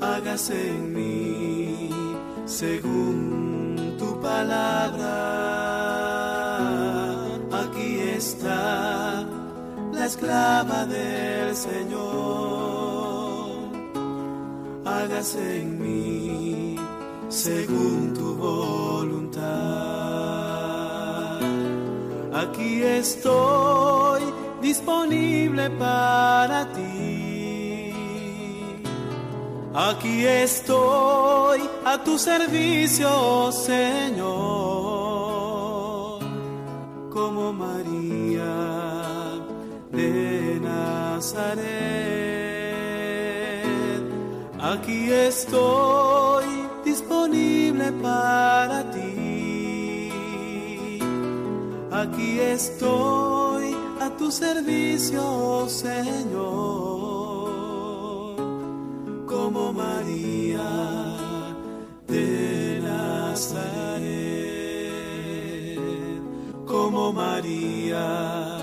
[0.00, 1.90] Hágase en mí
[2.44, 5.59] según tu palabra
[10.10, 13.10] esclava del Señor.
[14.84, 16.76] Hágase en mí
[17.28, 19.40] según tu voluntad.
[22.42, 24.22] Aquí estoy
[24.60, 27.92] disponible para ti.
[29.72, 34.70] Aquí estoy a tu servicio, Señor
[37.10, 37.99] como María
[44.62, 46.44] Aquí estoy
[46.84, 50.20] disponible para ti.
[51.90, 56.36] Aquí estoy a tu servicio, Señor,
[59.26, 60.70] como María
[62.06, 64.20] de Nazaret
[66.70, 68.59] como María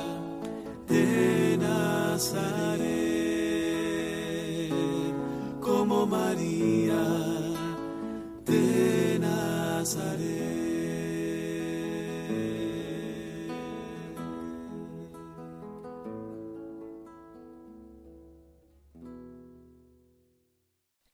[5.61, 7.03] Como María
[8.43, 10.17] de Nazaret.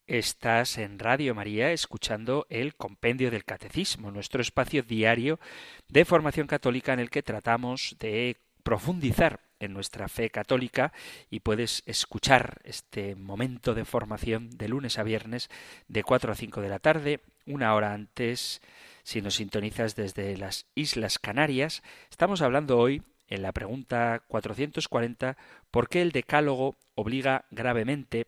[0.08, 5.42] Estás en Radio María escuchando el Compendio del Catecismo, nuestro espacio diario
[5.90, 10.94] de formación católica en el que tratamos de profundizar en nuestra fe católica
[11.30, 15.50] y puedes escuchar este momento de formación de lunes a viernes
[15.88, 18.62] de 4 a 5 de la tarde, una hora antes
[19.04, 21.84] si nos sintonizas desde las Islas Canarias.
[22.10, 25.38] Estamos hablando hoy en la pregunta 440
[25.72, 28.28] ¿por qué el decálogo obliga gravemente?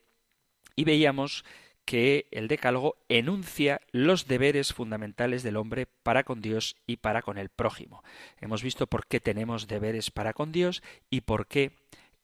[0.75, 1.45] Y veíamos
[1.85, 7.37] que el Decálogo enuncia los deberes fundamentales del hombre para con Dios y para con
[7.37, 8.03] el prójimo.
[8.41, 11.71] Hemos visto por qué tenemos deberes para con Dios y por qué,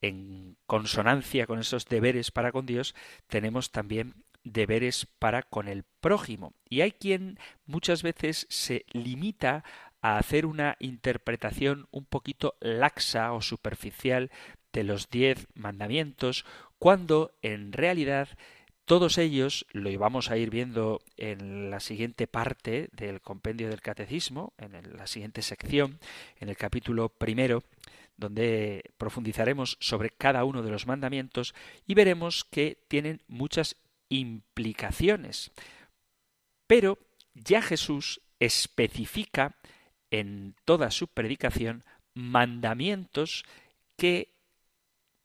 [0.02, 2.96] en consonancia con esos deberes para con Dios,
[3.28, 6.54] tenemos también deberes para con el prójimo.
[6.68, 9.64] Y hay quien muchas veces se limita
[10.02, 14.32] a hacer una interpretación un poquito laxa o superficial
[14.74, 16.46] de los diez mandamientos,
[16.80, 18.30] cuando en realidad
[18.92, 24.52] todos ellos, lo íbamos a ir viendo en la siguiente parte del compendio del catecismo,
[24.58, 25.98] en la siguiente sección,
[26.42, 27.64] en el capítulo primero,
[28.18, 31.56] donde profundizaremos sobre cada uno de los mandamientos
[31.88, 33.78] y veremos que tienen muchas
[34.10, 35.52] implicaciones.
[36.68, 36.98] Pero
[37.34, 39.56] ya Jesús especifica
[40.10, 43.46] en toda su predicación mandamientos
[43.96, 44.34] que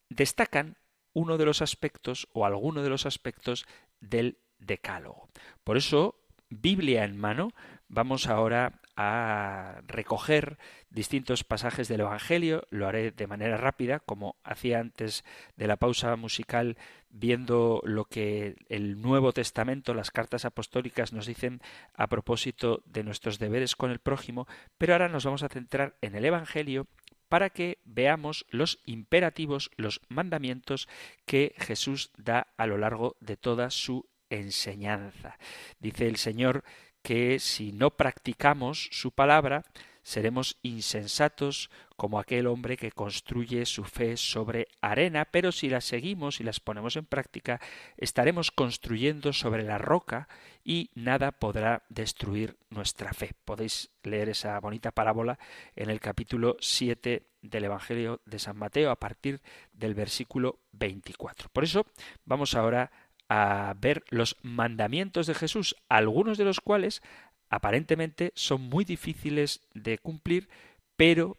[0.07, 0.77] destacan
[1.17, 3.65] uno de los aspectos o alguno de los aspectos
[4.01, 5.29] del decálogo.
[5.63, 6.13] Por eso,
[6.47, 7.53] Biblia en mano,
[7.87, 10.59] vamos ahora a recoger
[10.91, 12.67] distintos pasajes del Evangelio.
[12.69, 16.77] Lo haré de manera rápida, como hacía antes de la pausa musical,
[17.09, 21.61] viendo lo que el Nuevo Testamento, las cartas apostólicas nos dicen
[21.95, 24.47] a propósito de nuestros deberes con el prójimo,
[24.77, 26.85] pero ahora nos vamos a centrar en el Evangelio
[27.29, 30.87] para que veamos los imperativos, los mandamientos
[31.25, 35.37] que Jesús da a lo largo de toda su enseñanza.
[35.79, 36.63] Dice el Señor
[37.01, 39.63] que si no practicamos su palabra,
[40.03, 46.39] seremos insensatos como aquel hombre que construye su fe sobre arena, pero si las seguimos
[46.39, 47.59] y las ponemos en práctica,
[47.97, 50.29] estaremos construyendo sobre la roca
[50.63, 53.31] y nada podrá destruir nuestra fe.
[53.43, 55.39] Podéis leer esa bonita parábola
[55.75, 59.41] en el capítulo 7 del Evangelio de San Mateo a partir
[59.73, 61.49] del versículo 24.
[61.49, 61.85] Por eso
[62.25, 62.91] vamos ahora
[63.27, 67.01] a ver los mandamientos de Jesús, algunos de los cuales
[67.49, 70.47] aparentemente son muy difíciles de cumplir,
[70.95, 71.37] pero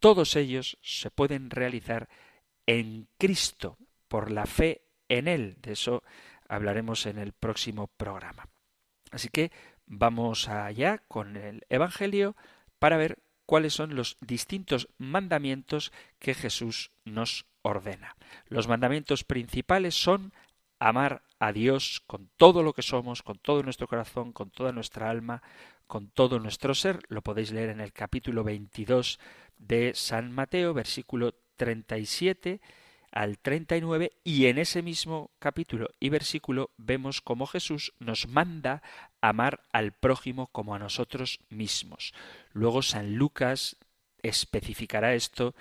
[0.00, 2.08] todos ellos se pueden realizar
[2.66, 3.78] en Cristo,
[4.08, 5.56] por la fe en Él.
[5.60, 6.02] De eso
[6.48, 8.48] hablaremos en el próximo programa.
[9.10, 9.52] Así que
[9.86, 12.36] vamos allá con el Evangelio
[12.78, 18.16] para ver cuáles son los distintos mandamientos que Jesús nos ordena.
[18.48, 20.32] Los mandamientos principales son
[20.78, 25.08] amar a Dios con todo lo que somos, con todo nuestro corazón, con toda nuestra
[25.08, 25.42] alma,
[25.86, 27.00] con todo nuestro ser.
[27.08, 29.18] Lo podéis leer en el capítulo 22
[29.58, 32.60] de San Mateo, versículo 37
[33.10, 38.82] al 39 y en ese mismo capítulo y versículo vemos cómo Jesús nos manda
[39.20, 42.12] amar al prójimo como a nosotros mismos.
[42.52, 43.76] Luego San Lucas
[44.22, 45.54] especificará esto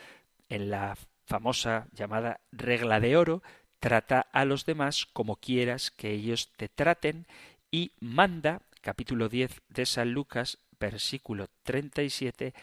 [0.50, 3.44] en la famosa llamada regla de oro
[3.80, 7.28] trata a los demás como quieras que ellos te traten
[7.72, 12.54] y manda, capítulo 10 de San Lucas, versículo 37,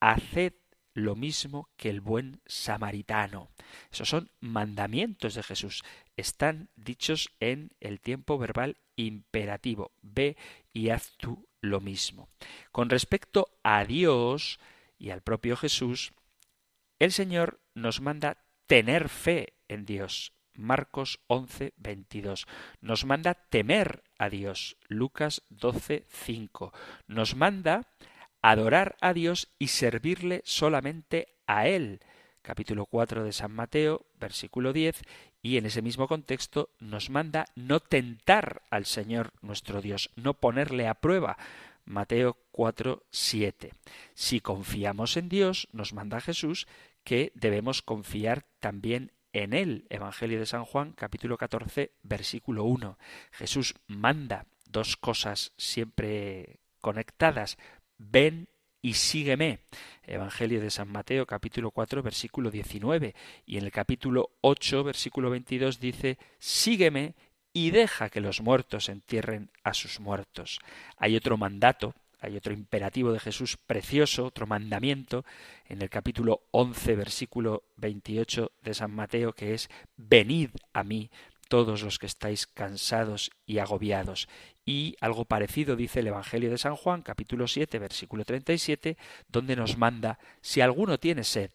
[0.00, 0.52] haced
[0.94, 3.50] lo mismo que el buen samaritano.
[3.92, 5.82] Esos son mandamientos de Jesús.
[6.16, 9.92] Están dichos en el tiempo verbal imperativo.
[10.02, 10.36] Ve
[10.72, 12.28] y haz tú lo mismo.
[12.70, 14.60] Con respecto a Dios
[14.98, 16.12] y al propio Jesús,
[16.98, 20.32] el Señor nos manda tener fe en Dios.
[20.54, 22.46] Marcos 11, 22.
[22.80, 24.76] Nos manda temer a Dios.
[24.88, 26.72] Lucas 12, 5.
[27.08, 27.88] Nos manda
[28.50, 32.00] adorar a Dios y servirle solamente a Él.
[32.42, 35.00] Capítulo 4 de San Mateo, versículo 10,
[35.40, 40.88] y en ese mismo contexto nos manda no tentar al Señor nuestro Dios, no ponerle
[40.88, 41.38] a prueba.
[41.86, 43.72] Mateo 4, 7.
[44.12, 46.66] Si confiamos en Dios, nos manda Jesús
[47.02, 52.98] que debemos confiar también en el Evangelio de San Juan, capítulo 14, versículo 1.
[53.32, 57.56] Jesús manda dos cosas siempre conectadas.
[57.98, 58.48] Ven
[58.82, 59.60] y sígueme.
[60.06, 63.14] Evangelio de San Mateo, capítulo 4, versículo 19.
[63.46, 67.14] Y en el capítulo 8, versículo 22 dice, sígueme
[67.52, 70.58] y deja que los muertos entierren a sus muertos.
[70.96, 75.26] Hay otro mandato hay otro imperativo de Jesús precioso, otro mandamiento,
[75.66, 79.68] en el capítulo 11, versículo 28 de San Mateo, que es,
[79.98, 81.10] venid a mí
[81.48, 84.26] todos los que estáis cansados y agobiados.
[84.66, 88.96] Y algo parecido dice el Evangelio de San Juan, capítulo 7, versículo 37,
[89.28, 91.50] donde nos manda, si alguno tiene sed,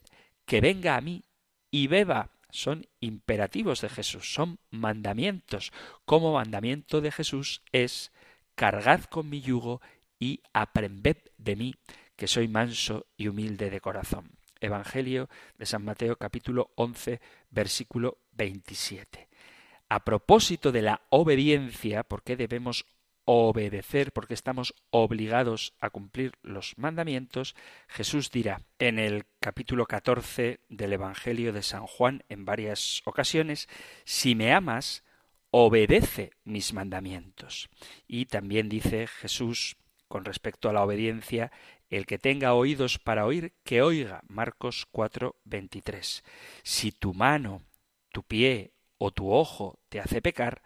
[0.45, 1.23] que venga a mí
[1.71, 2.31] y beba.
[2.51, 5.71] Son imperativos de Jesús, son mandamientos.
[6.05, 8.11] Como mandamiento de Jesús es,
[8.55, 9.81] cargad con mi yugo
[10.19, 11.75] y aprended de mí,
[12.15, 14.31] que soy manso y humilde de corazón.
[14.59, 19.29] Evangelio de San Mateo capítulo 11 versículo 27.
[19.87, 22.85] A propósito de la obediencia, ¿por qué debemos
[23.31, 24.11] obedecer?
[24.11, 27.55] Porque estamos obligados a cumplir los mandamientos.
[27.87, 33.69] Jesús dirá en el capítulo 14 del Evangelio de San Juan en varias ocasiones,
[34.03, 35.03] si me amas,
[35.51, 37.69] obedece mis mandamientos.
[38.07, 39.77] Y también dice Jesús
[40.07, 41.51] con respecto a la obediencia,
[41.91, 44.23] el que tenga oídos para oír, que oiga.
[44.27, 46.23] Marcos 4, 23.
[46.63, 47.61] Si tu mano,
[48.11, 50.63] tu pie o tu ojo te hace pecar,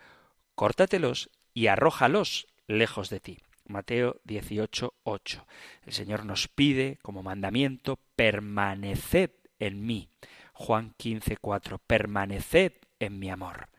[0.55, 3.39] córtatelos y arrójalos lejos de ti.
[3.65, 5.47] Mateo 18, 8.
[5.85, 10.09] El Señor nos pide como mandamiento, permaneced en mí.
[10.53, 11.77] Juan 15, 4.
[11.79, 13.69] Permaneced en mi amor.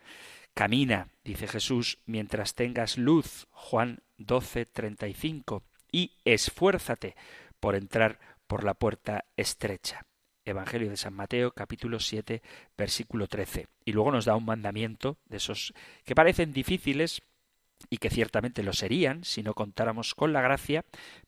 [0.54, 3.46] Camina, dice Jesús, mientras tengas luz.
[3.50, 5.62] Juan 12, 35.
[5.92, 7.14] Y esfuérzate
[7.60, 10.06] por entrar por la puerta estrecha.
[10.44, 12.42] Evangelio de San Mateo, capítulo 7,
[12.76, 13.66] versículo 13.
[13.84, 15.72] Y luego nos da un mandamiento de esos
[16.04, 17.22] que parecen difíciles,
[17.90, 20.84] y que ciertamente lo serían si no contáramos con la gracia,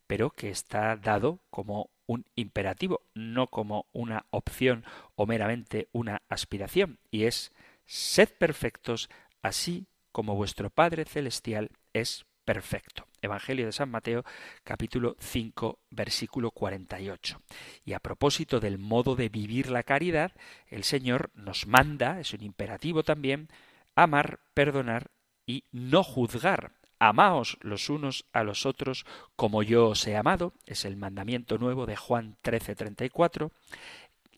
[0.07, 4.85] pero que está dado como un imperativo, no como una opción
[5.15, 7.53] o meramente una aspiración, y es
[7.85, 9.09] sed perfectos
[9.43, 13.07] así como vuestro Padre Celestial es perfecto.
[13.21, 14.25] Evangelio de San Mateo
[14.65, 17.43] capítulo 5 versículo 48.
[17.85, 20.33] Y a propósito del modo de vivir la caridad,
[20.69, 23.49] el Señor nos manda, es un imperativo también,
[23.95, 25.11] amar, perdonar
[25.47, 26.73] y no juzgar.
[26.99, 29.05] Amaos los unos a los otros
[29.37, 33.51] como yo os he amado, es el mandamiento nuevo de Juan 13:34.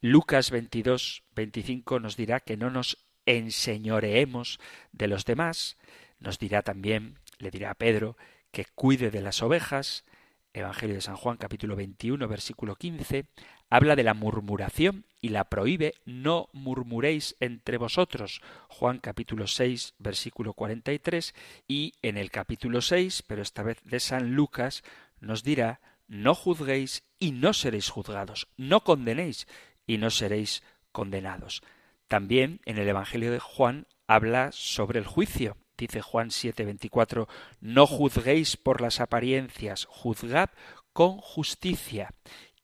[0.00, 4.58] Lucas 22, 25 nos dirá que no nos enseñoreemos
[4.92, 5.76] de los demás,
[6.18, 8.16] nos dirá también, le dirá a Pedro,
[8.50, 10.04] que cuide de las ovejas,
[10.52, 13.26] Evangelio de San Juan capítulo 21 versículo 15,
[13.70, 18.40] habla de la murmuración y la prohíbe no murmuréis entre vosotros.
[18.68, 21.34] Juan capítulo 6 versículo 43
[21.66, 24.82] y en el capítulo 6, pero esta vez de San Lucas,
[25.20, 29.46] nos dirá no juzguéis y no seréis juzgados, no condenéis
[29.86, 30.62] y no seréis
[30.92, 31.62] condenados.
[32.06, 35.56] También en el Evangelio de Juan habla sobre el juicio.
[35.76, 37.28] Dice Juan 7:24,
[37.60, 40.50] no juzguéis por las apariencias, juzgad
[40.92, 42.12] con justicia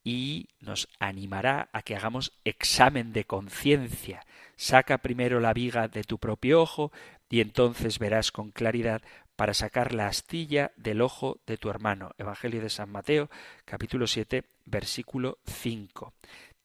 [0.05, 4.25] y nos animará a que hagamos examen de conciencia.
[4.57, 6.93] Saca primero la viga de tu propio ojo
[7.31, 9.03] y entonces verás con claridad
[9.35, 12.13] para sacar la astilla del ojo de tu hermano.
[12.19, 13.31] Evangelio de San Mateo,
[13.65, 16.13] capítulo 7, versículo 5.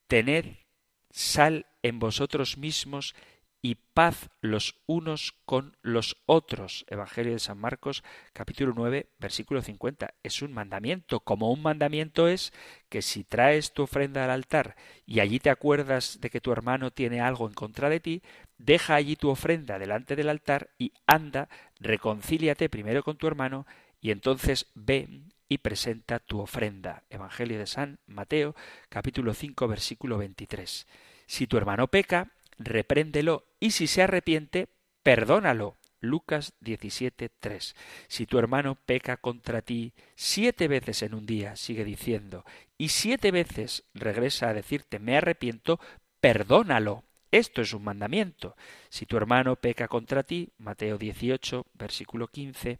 [0.08, 0.58] Tened
[1.10, 3.16] sal en vosotros mismos
[3.62, 6.86] y paz los unos con los otros.
[6.88, 8.04] Evangelio de San Marcos
[8.34, 10.14] capítulo 9 versículo 50.
[10.24, 11.20] Es un mandamiento.
[11.20, 12.54] Como un mandamiento es
[12.88, 16.92] que si traes tu ofrenda al altar y allí te acuerdas de que tu hermano
[16.92, 18.22] tiene algo en contra de ti,
[18.58, 21.50] deja allí tu ofrenda delante del altar y anda,
[21.80, 23.66] reconcíliate primero con tu hermano
[24.02, 27.04] y entonces ve y presenta tu ofrenda.
[27.10, 28.56] Evangelio de San Mateo
[28.88, 30.88] capítulo 5 versículo 23.
[31.26, 34.68] Si tu hermano peca, repréndelo y si se arrepiente,
[35.02, 35.78] perdónalo.
[36.02, 37.76] Lucas 17:3.
[38.08, 42.46] Si tu hermano peca contra ti siete veces en un día, sigue diciendo,
[42.78, 45.80] y siete veces regresa a decirte me arrepiento,
[46.22, 47.04] perdónalo.
[47.32, 48.56] Esto es un mandamiento.
[48.90, 52.80] Si tu hermano peca contra ti, Mateo 18, versículo 15,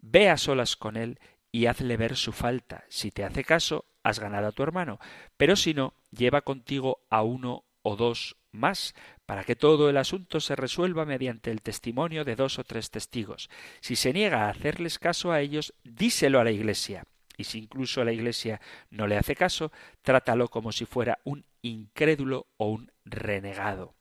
[0.00, 1.18] ve a solas con él
[1.50, 2.84] y hazle ver su falta.
[2.88, 4.98] Si te hace caso, has ganado a tu hermano,
[5.36, 8.94] pero si no, lleva contigo a uno o dos más
[9.26, 13.50] para que todo el asunto se resuelva mediante el testimonio de dos o tres testigos.
[13.80, 17.04] Si se niega a hacerles caso a ellos, díselo a la Iglesia.
[17.36, 19.72] Y si incluso la Iglesia no le hace caso,
[20.02, 23.94] trátalo como si fuera un incrédulo o un renegado.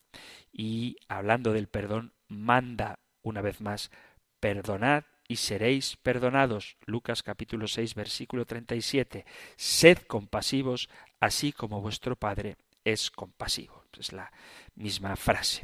[0.51, 3.89] Y hablando del perdón, manda una vez más,
[4.39, 6.75] perdonad y seréis perdonados.
[6.85, 9.25] Lucas capítulo 6 versículo 37.
[9.55, 10.89] Sed compasivos,
[11.21, 13.80] así como vuestro Padre es compasivo.
[13.99, 14.31] Es la
[14.75, 15.63] misma frase.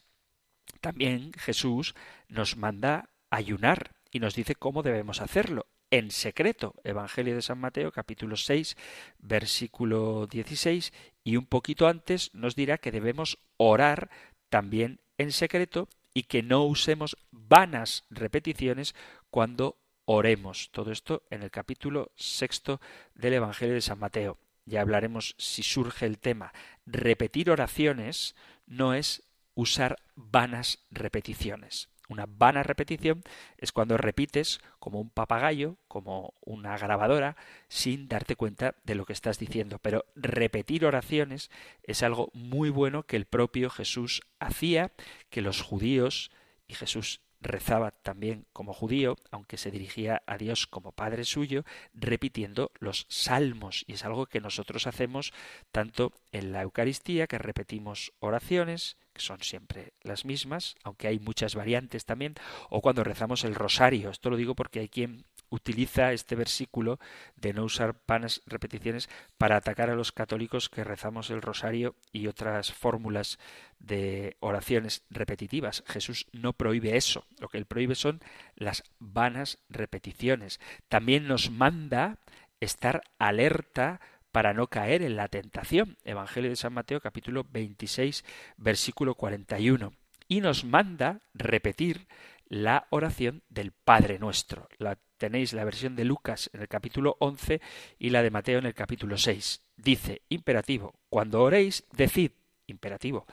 [0.81, 1.95] También Jesús
[2.27, 6.75] nos manda ayunar y nos dice cómo debemos hacerlo en secreto.
[6.83, 8.75] Evangelio de San Mateo capítulo 6
[9.19, 14.09] versículo 16 y un poquito antes nos dirá que debemos orar
[14.49, 18.95] también en secreto y que no usemos vanas repeticiones
[19.29, 20.69] cuando oremos.
[20.71, 22.81] Todo esto en el capítulo sexto
[23.13, 26.53] del Evangelio de San Mateo ya hablaremos si surge el tema,
[26.85, 28.35] repetir oraciones
[28.67, 29.23] no es
[29.55, 31.89] usar vanas repeticiones.
[32.09, 33.21] Una vana repetición
[33.57, 37.35] es cuando repites como un papagayo, como una grabadora,
[37.67, 39.79] sin darte cuenta de lo que estás diciendo.
[39.79, 41.49] Pero repetir oraciones
[41.83, 44.93] es algo muy bueno que el propio Jesús hacía,
[45.29, 46.31] que los judíos,
[46.67, 51.63] y Jesús rezaba también como judío, aunque se dirigía a Dios como Padre suyo,
[51.93, 53.83] repitiendo los salmos.
[53.87, 55.33] Y es algo que nosotros hacemos
[55.71, 61.55] tanto en la Eucaristía, que repetimos oraciones, que son siempre las mismas, aunque hay muchas
[61.55, 62.35] variantes también,
[62.69, 64.09] o cuando rezamos el rosario.
[64.09, 66.99] Esto lo digo porque hay quien utiliza este versículo
[67.35, 72.27] de no usar panas repeticiones para atacar a los católicos que rezamos el rosario y
[72.27, 73.39] otras fórmulas
[73.79, 75.83] de oraciones repetitivas.
[75.87, 77.25] Jesús no prohíbe eso.
[77.39, 78.21] Lo que él prohíbe son
[78.55, 80.59] las vanas repeticiones.
[80.89, 82.17] También nos manda
[82.59, 83.99] estar alerta
[84.31, 85.97] para no caer en la tentación.
[86.03, 88.23] Evangelio de San Mateo capítulo 26
[88.57, 89.93] versículo 41.
[90.27, 92.07] Y nos manda repetir
[92.49, 94.69] la oración del Padre Nuestro.
[94.77, 97.61] La tenéis la versión de Lucas en el capítulo 11
[97.99, 99.61] y la de Mateo en el capítulo 6.
[99.75, 102.31] Dice, imperativo, cuando oréis, decid,
[102.67, 103.25] imperativo,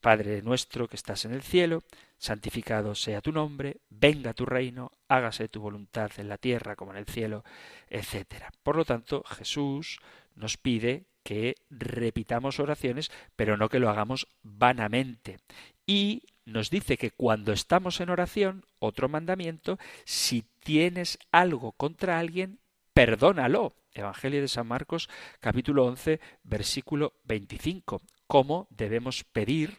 [0.00, 1.82] Padre nuestro que estás en el cielo,
[2.18, 6.98] santificado sea tu nombre, venga tu reino, hágase tu voluntad en la tierra como en
[6.98, 7.44] el cielo,
[7.88, 8.46] etc.
[8.62, 10.00] Por lo tanto, Jesús
[10.34, 15.38] nos pide que repitamos oraciones, pero no que lo hagamos vanamente.
[15.86, 22.58] Y nos dice que cuando estamos en oración, otro mandamiento, si tienes algo contra alguien,
[22.94, 23.74] perdónalo.
[23.92, 25.08] Evangelio de San Marcos,
[25.40, 28.00] capítulo 11, versículo 25.
[28.26, 29.78] Cómo debemos pedir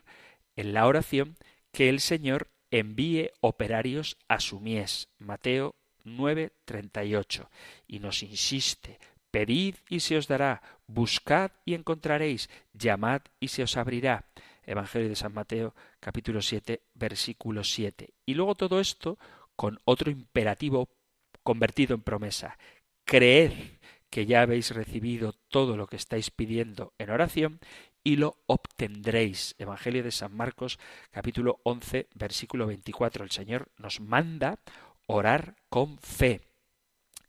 [0.56, 1.38] en la oración
[1.72, 5.08] que el Señor envíe operarios a su mies.
[5.18, 7.50] Mateo 9, 38.
[7.88, 9.00] Y nos insiste,
[9.30, 14.26] pedid y se os dará, buscad y encontraréis, llamad y se os abrirá.
[14.66, 18.14] Evangelio de San Mateo, capítulo 7, versículo 7.
[18.26, 19.18] Y luego todo esto
[19.56, 20.90] con otro imperativo
[21.44, 22.58] convertido en promesa.
[23.06, 23.52] Creed
[24.10, 27.60] que ya habéis recibido todo lo que estáis pidiendo en oración
[28.04, 29.56] y lo obtendréis.
[29.58, 30.80] Evangelio de San Marcos,
[31.12, 33.24] capítulo 11, versículo 24.
[33.24, 34.60] El Señor nos manda
[35.08, 36.42] orar con fe.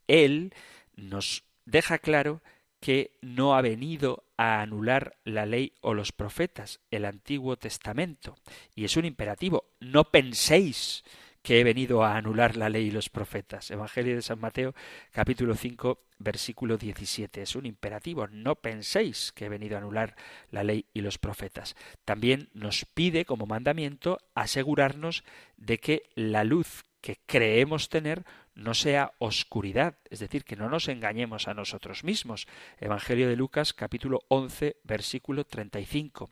[0.06, 0.54] Él
[0.94, 2.42] nos deja claro
[2.82, 8.34] que no ha venido a anular la ley o los profetas, el Antiguo Testamento.
[8.74, 11.04] Y es un imperativo, no penséis
[11.42, 13.70] que he venido a anular la ley y los profetas.
[13.70, 14.74] Evangelio de San Mateo,
[15.12, 17.42] capítulo 5, versículo 17.
[17.42, 20.16] Es un imperativo, no penséis que he venido a anular
[20.50, 21.76] la ley y los profetas.
[22.04, 25.22] También nos pide como mandamiento asegurarnos
[25.56, 28.24] de que la luz que creemos tener
[28.54, 32.46] no sea oscuridad, es decir, que no nos engañemos a nosotros mismos.
[32.78, 36.30] Evangelio de Lucas capítulo 11 versículo 35.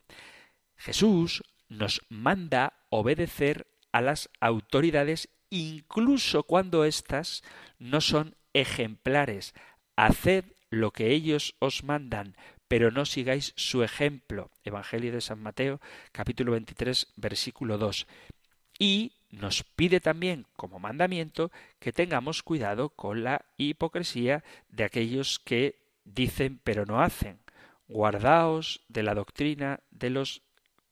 [0.77, 7.43] Jesús nos manda obedecer a las autoridades incluso cuando éstas
[7.79, 9.55] no son ejemplares.
[9.97, 12.37] Haced lo que ellos os mandan,
[12.69, 14.51] pero no sigáis su ejemplo.
[14.65, 15.81] Evangelio de San Mateo,
[16.13, 18.07] capítulo 23, versículo 2.
[18.79, 25.77] Y nos pide también como mandamiento que tengamos cuidado con la hipocresía de aquellos que
[26.05, 27.39] dicen pero no hacen.
[27.89, 30.43] Guardaos de la doctrina de los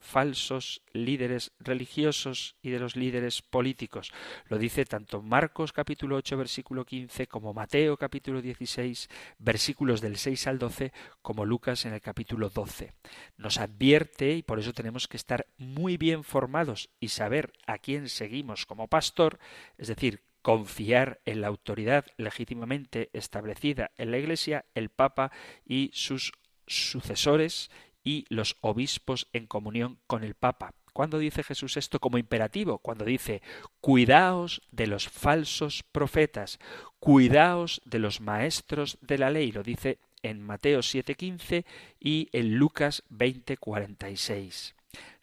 [0.00, 4.12] falsos líderes religiosos y de los líderes políticos.
[4.48, 10.46] Lo dice tanto Marcos capítulo 8 versículo 15 como Mateo capítulo 16 versículos del 6
[10.46, 10.92] al 12
[11.22, 12.92] como Lucas en el capítulo 12.
[13.36, 18.08] Nos advierte y por eso tenemos que estar muy bien formados y saber a quién
[18.08, 19.38] seguimos como pastor,
[19.76, 25.30] es decir, confiar en la autoridad legítimamente establecida en la Iglesia, el Papa
[25.66, 26.32] y sus
[26.66, 27.70] sucesores
[28.08, 30.72] y los obispos en comunión con el Papa.
[30.94, 32.78] ¿Cuándo dice Jesús esto como imperativo?
[32.78, 33.42] Cuando dice,
[33.82, 36.58] cuidaos de los falsos profetas,
[37.00, 39.52] cuidaos de los maestros de la ley.
[39.52, 41.66] Lo dice en Mateo 7:15
[42.00, 44.77] y en Lucas 20:46.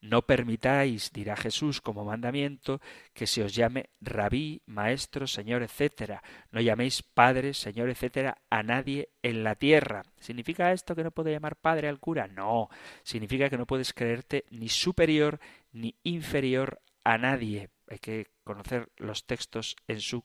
[0.06, 2.80] No permitáis, dirá Jesús como mandamiento,
[3.12, 6.22] que se os llame rabí, maestro, señor, etcétera.
[6.52, 10.04] No llaméis padre, señor, etcétera, a nadie en la tierra.
[10.20, 12.28] ¿Significa esto que no puede llamar padre al cura?
[12.28, 12.70] No.
[13.02, 15.40] Significa que no puedes creerte ni superior
[15.72, 17.70] ni inferior a nadie.
[17.88, 20.24] Hay que conocer los textos en su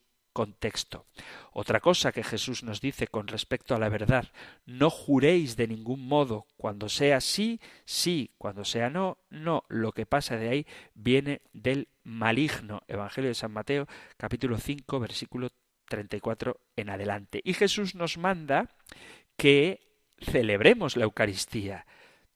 [1.52, 4.28] Otra cosa que Jesús nos dice con respecto a la verdad,
[4.66, 10.06] no juréis de ningún modo, cuando sea sí, sí, cuando sea no, no, lo que
[10.06, 12.82] pasa de ahí viene del maligno.
[12.88, 13.86] Evangelio de San Mateo,
[14.16, 15.50] capítulo 5, versículo
[15.88, 17.40] 34 en adelante.
[17.44, 18.70] Y Jesús nos manda
[19.36, 19.80] que
[20.18, 21.86] celebremos la Eucaristía.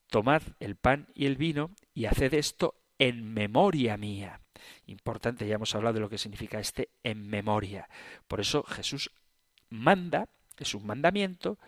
[0.09, 4.44] Tomad el pan y el vino y haced esto en memoria mía
[4.87, 7.89] importante, ya hemos hablado de lo que significa este en memoria.
[8.29, 9.11] Por eso Jesús
[9.69, 10.29] manda,
[10.59, 11.59] es un mandamiento,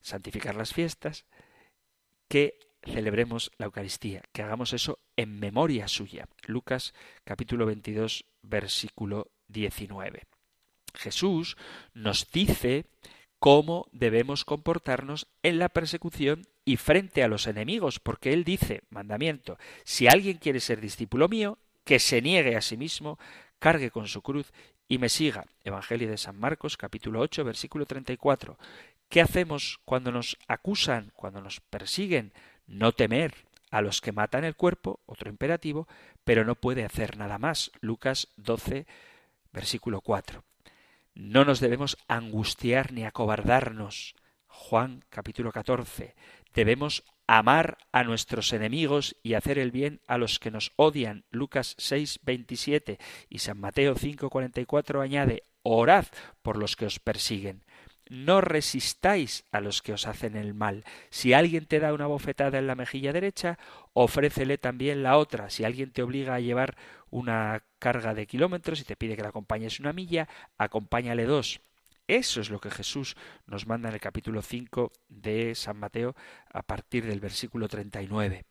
[0.00, 1.24] santificar las fiestas,
[2.28, 6.28] que celebremos la Eucaristía, que hagamos eso en memoria suya.
[6.46, 10.24] Lucas capítulo 22 versículo 19.
[10.94, 11.56] Jesús
[11.94, 12.86] nos dice
[13.38, 19.58] cómo debemos comportarnos en la persecución y frente a los enemigos, porque Él dice, mandamiento,
[19.84, 23.18] si alguien quiere ser discípulo mío, que se niegue a sí mismo,
[23.58, 24.52] cargue con su cruz
[24.88, 25.46] y me siga.
[25.64, 28.58] Evangelio de San Marcos, capítulo 8, versículo 34.
[29.08, 32.32] ¿Qué hacemos cuando nos acusan, cuando nos persiguen?
[32.66, 33.34] No temer
[33.70, 35.88] a los que matan el cuerpo, otro imperativo,
[36.24, 37.72] pero no puede hacer nada más.
[37.80, 38.86] Lucas 12,
[39.52, 40.44] versículo 4.
[41.14, 44.14] No nos debemos angustiar ni acobardarnos.
[44.46, 46.14] Juan capítulo 14.
[46.54, 47.04] Debemos
[47.38, 51.24] amar a nuestros enemigos y hacer el bien a los que nos odian.
[51.30, 52.98] Lucas 6, 27
[53.30, 56.04] y San Mateo 5, 44 añade, orad
[56.42, 57.64] por los que os persiguen.
[58.10, 60.84] No resistáis a los que os hacen el mal.
[61.08, 63.58] Si alguien te da una bofetada en la mejilla derecha,
[63.94, 65.48] ofrécele también la otra.
[65.48, 66.76] Si alguien te obliga a llevar
[67.08, 70.28] una carga de kilómetros y te pide que le acompañes una milla,
[70.58, 71.62] acompáñale dos.
[72.12, 76.14] Eso es lo que Jesús nos manda en el capítulo 5 de San Mateo
[76.52, 78.44] a partir del versículo 39.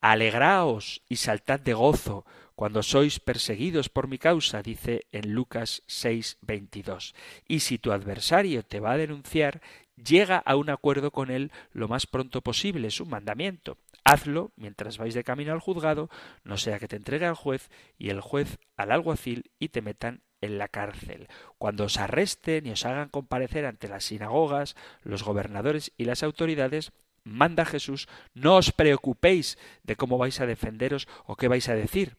[0.00, 6.38] Alegraos y saltad de gozo cuando sois perseguidos por mi causa, dice en Lucas 6,
[6.40, 7.14] 22.
[7.46, 9.60] Y si tu adversario te va a denunciar,
[9.94, 13.76] llega a un acuerdo con él lo más pronto posible, es un mandamiento.
[14.04, 16.08] Hazlo mientras vais de camino al juzgado,
[16.44, 20.22] no sea que te entregue al juez y el juez al alguacil y te metan
[20.42, 21.28] en la cárcel.
[21.56, 26.92] Cuando os arresten y os hagan comparecer ante las sinagogas, los gobernadores y las autoridades,
[27.24, 32.16] manda Jesús, no os preocupéis de cómo vais a defenderos o qué vais a decir.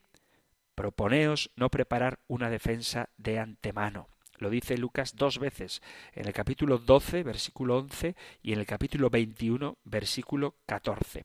[0.74, 4.08] Proponeos no preparar una defensa de antemano.
[4.38, 5.80] Lo dice Lucas dos veces,
[6.12, 11.24] en el capítulo 12, versículo 11, y en el capítulo 21, versículo 14.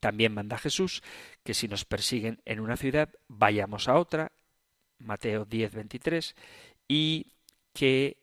[0.00, 1.02] También manda Jesús
[1.44, 4.32] que si nos persiguen en una ciudad, vayamos a otra,
[5.04, 6.34] Mateo 10, 23,
[6.88, 7.32] y
[7.72, 8.18] que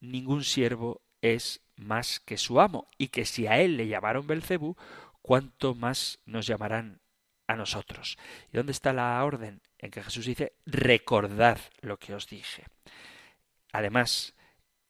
[0.00, 4.76] ningún siervo es más que su amo, y que si a él le llamaron Belcebú,
[5.22, 7.00] cuánto más nos llamarán
[7.46, 8.16] a nosotros.
[8.52, 9.60] ¿Y dónde está la orden?
[9.78, 12.64] En que Jesús dice, recordad lo que os dije.
[13.72, 14.34] Además,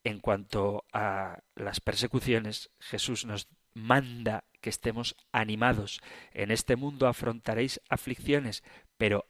[0.04, 6.00] en cuanto a las persecuciones, Jesús nos manda que estemos animados.
[6.32, 8.62] En este mundo afrontaréis aflicciones,
[8.96, 9.26] pero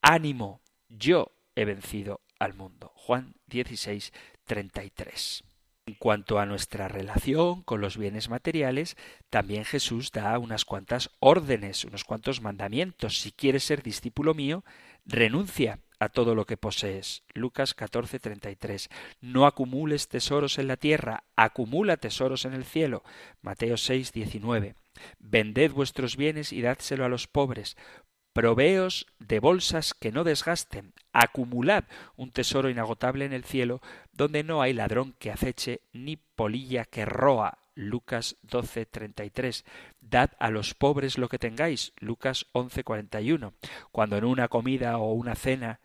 [0.00, 2.92] ánimo, yo he vencido al mundo.
[2.94, 4.12] Juan 16,
[4.44, 5.44] 33.
[5.86, 8.96] En cuanto a nuestra relación con los bienes materiales,
[9.30, 13.18] también Jesús da unas cuantas órdenes, unos cuantos mandamientos.
[13.18, 14.64] Si quieres ser discípulo mío,
[15.04, 17.22] renuncia a todo lo que posees.
[17.34, 18.90] Lucas 14:33.
[19.20, 23.02] No acumules tesoros en la tierra, acumula tesoros en el cielo.
[23.40, 24.74] Mateo 6:19.
[25.18, 27.76] Vended vuestros bienes y dádselo a los pobres.
[28.32, 31.84] Proveos de bolsas que no desgasten, acumulad
[32.16, 37.04] un tesoro inagotable en el cielo, donde no hay ladrón que aceche ni polilla que
[37.04, 37.58] roa.
[37.74, 39.64] Lucas 12:33.
[40.00, 41.92] Dad a los pobres lo que tengáis.
[41.98, 43.52] Lucas 11:41.
[43.90, 45.80] Cuando en una comida o una cena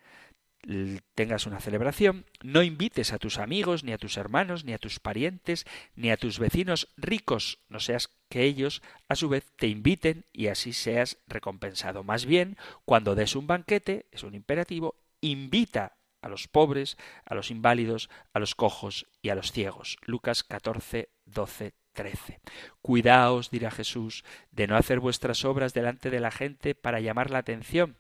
[1.16, 5.00] tengas una celebración, no invites a tus amigos, ni a tus hermanos, ni a tus
[5.00, 10.26] parientes, ni a tus vecinos ricos, no seas que ellos a su vez te inviten
[10.34, 12.04] y así seas recompensado.
[12.04, 17.52] Más bien, cuando des un banquete, es un imperativo, invita a los pobres, a los
[17.52, 19.98] inválidos, a los cojos y a los ciegos.
[20.02, 22.40] Lucas 14, 12, 13.
[22.82, 27.40] Cuidaos, dirá Jesús, de no hacer vuestras obras delante de la gente para llamar la
[27.40, 27.96] atención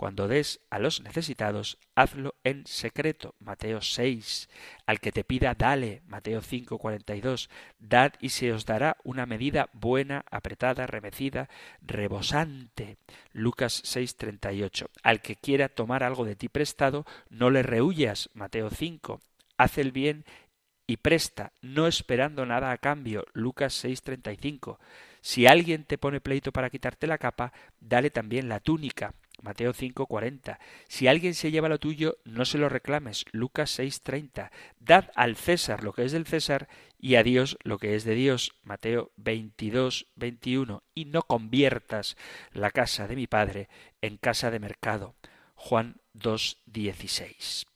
[0.00, 3.34] cuando des a los necesitados, hazlo en secreto.
[3.38, 4.48] Mateo 6.
[4.86, 6.00] Al que te pida, dale.
[6.06, 7.50] Mateo 5, 42.
[7.78, 11.50] Dad y se os dará una medida buena, apretada, remecida,
[11.82, 12.96] rebosante.
[13.34, 14.88] Lucas 6, 38.
[15.02, 18.30] Al que quiera tomar algo de ti prestado, no le rehuyas.
[18.32, 19.20] Mateo 5.
[19.58, 20.24] Haz el bien
[20.86, 23.26] y presta, no esperando nada a cambio.
[23.34, 24.80] Lucas 6, 35.
[25.20, 29.12] Si alguien te pone pleito para quitarte la capa, dale también la túnica.
[29.42, 30.58] Mateo 5:40.
[30.88, 33.24] Si alguien se lleva lo tuyo, no se lo reclames.
[33.32, 34.50] Lucas 6:30.
[34.78, 36.68] Dad al César lo que es del César
[36.98, 38.52] y a Dios lo que es de Dios.
[38.62, 40.82] Mateo 22:21.
[40.94, 42.16] Y no conviertas
[42.52, 43.68] la casa de mi Padre
[44.00, 45.14] en casa de mercado.
[45.54, 47.66] Juan 2:16.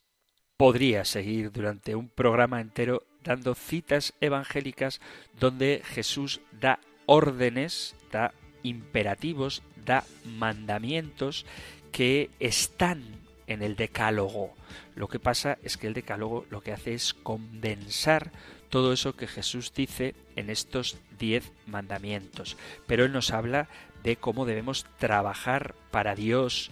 [0.56, 5.00] Podría seguir durante un programa entero dando citas evangélicas
[5.38, 11.46] donde Jesús da órdenes, da imperativos, da mandamientos
[11.92, 13.02] que están
[13.46, 14.54] en el decálogo.
[14.96, 18.32] Lo que pasa es que el decálogo lo que hace es condensar
[18.68, 22.56] todo eso que Jesús dice en estos diez mandamientos.
[22.86, 23.68] Pero Él nos habla
[24.02, 26.70] de cómo debemos trabajar para Dios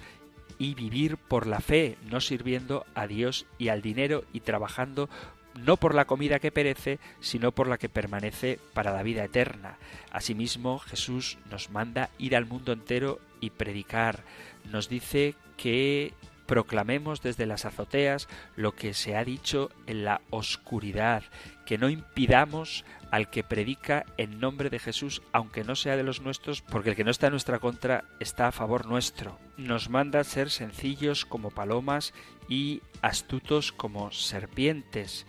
[0.58, 5.08] y vivir por la fe, no sirviendo a Dios y al dinero y trabajando
[5.55, 9.78] no por la comida que perece, sino por la que permanece para la vida eterna.
[10.11, 14.24] Asimismo, Jesús nos manda ir al mundo entero y predicar.
[14.70, 16.12] Nos dice que
[16.46, 21.22] proclamemos desde las azoteas lo que se ha dicho en la oscuridad,
[21.64, 26.20] que no impidamos al que predica en nombre de Jesús, aunque no sea de los
[26.20, 29.38] nuestros, porque el que no está en nuestra contra está a favor nuestro.
[29.57, 32.14] Nos manda ser sencillos como palomas
[32.49, 35.26] y astutos como serpientes.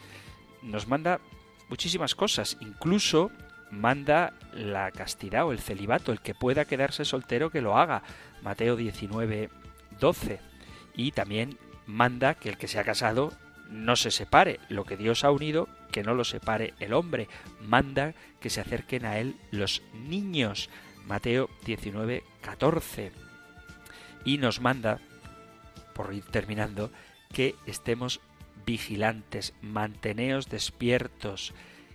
[0.61, 1.19] Nos manda
[1.69, 3.31] muchísimas cosas, incluso
[3.71, 8.03] manda la castidad o el celibato, el que pueda quedarse soltero que lo haga.
[8.41, 9.49] Mateo 19,
[9.99, 10.39] 12.
[10.95, 13.33] Y también manda que el que se ha casado
[13.69, 14.59] no se separe.
[14.69, 17.27] Lo que Dios ha unido, que no lo separe el hombre.
[17.61, 20.69] Manda que se acerquen a él los niños.
[21.05, 23.11] Mateo 19, 14.
[24.25, 24.99] Y nos manda,
[25.93, 26.91] por ir terminando,
[27.31, 28.21] que estemos
[28.65, 31.53] vigilantes, manteneos despiertos,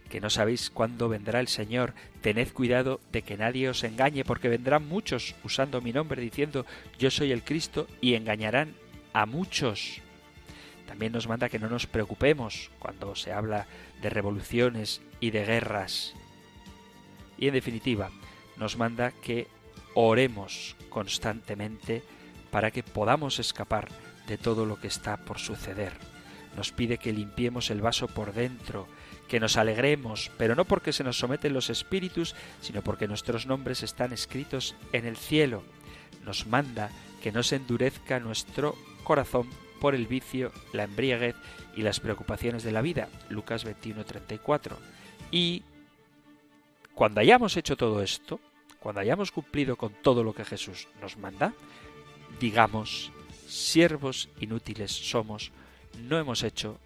[0.09, 1.95] que no sabéis cuándo vendrá el Señor.
[2.23, 6.67] Tened cuidado de que nadie os engañe, porque vendrán muchos usando mi nombre diciendo
[6.99, 8.75] yo soy el Cristo y engañarán
[9.13, 10.01] a muchos.
[10.87, 13.67] También nos manda que no nos preocupemos cuando se habla
[14.01, 16.15] de revoluciones y de guerras.
[17.37, 18.11] Y en definitiva,
[18.57, 19.47] nos manda que
[19.95, 22.03] oremos constantemente
[22.51, 23.89] para que podamos escapar
[24.27, 25.93] de todo lo que está por suceder.
[26.57, 28.87] Nos pide que limpiemos el vaso por dentro,
[29.29, 33.83] que nos alegremos, pero no porque se nos someten los espíritus, sino porque nuestros nombres
[33.83, 35.63] están escritos en el cielo.
[36.25, 36.91] Nos manda
[37.23, 38.75] que no se endurezca nuestro
[39.05, 39.49] corazón
[39.81, 41.37] por el vicio, la embriaguez
[41.77, 43.09] y las preocupaciones de la vida.
[43.29, 44.77] Lucas 21:34.
[45.31, 45.63] Y
[46.95, 48.41] cuando hayamos hecho todo esto,
[48.81, 51.53] cuando hayamos cumplido con todo lo que Jesús nos manda,
[52.41, 53.13] digamos,
[53.47, 55.53] siervos inútiles somos,
[56.09, 56.79] no hemos hecho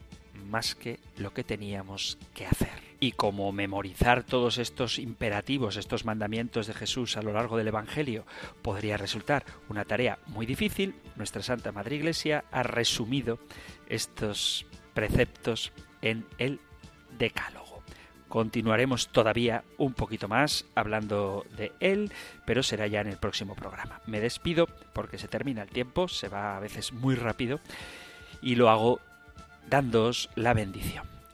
[0.48, 2.92] más que lo que teníamos que hacer.
[3.00, 8.24] Y como memorizar todos estos imperativos, estos mandamientos de Jesús a lo largo del Evangelio
[8.62, 13.38] podría resultar una tarea muy difícil, nuestra Santa Madre Iglesia ha resumido
[13.88, 16.60] estos preceptos en el
[17.18, 17.71] Decálogo.
[18.32, 22.10] Continuaremos todavía un poquito más hablando de él,
[22.46, 24.00] pero será ya en el próximo programa.
[24.06, 27.60] Me despido porque se termina el tiempo, se va a veces muy rápido
[28.40, 29.00] y lo hago
[29.68, 31.11] dándoos la bendición.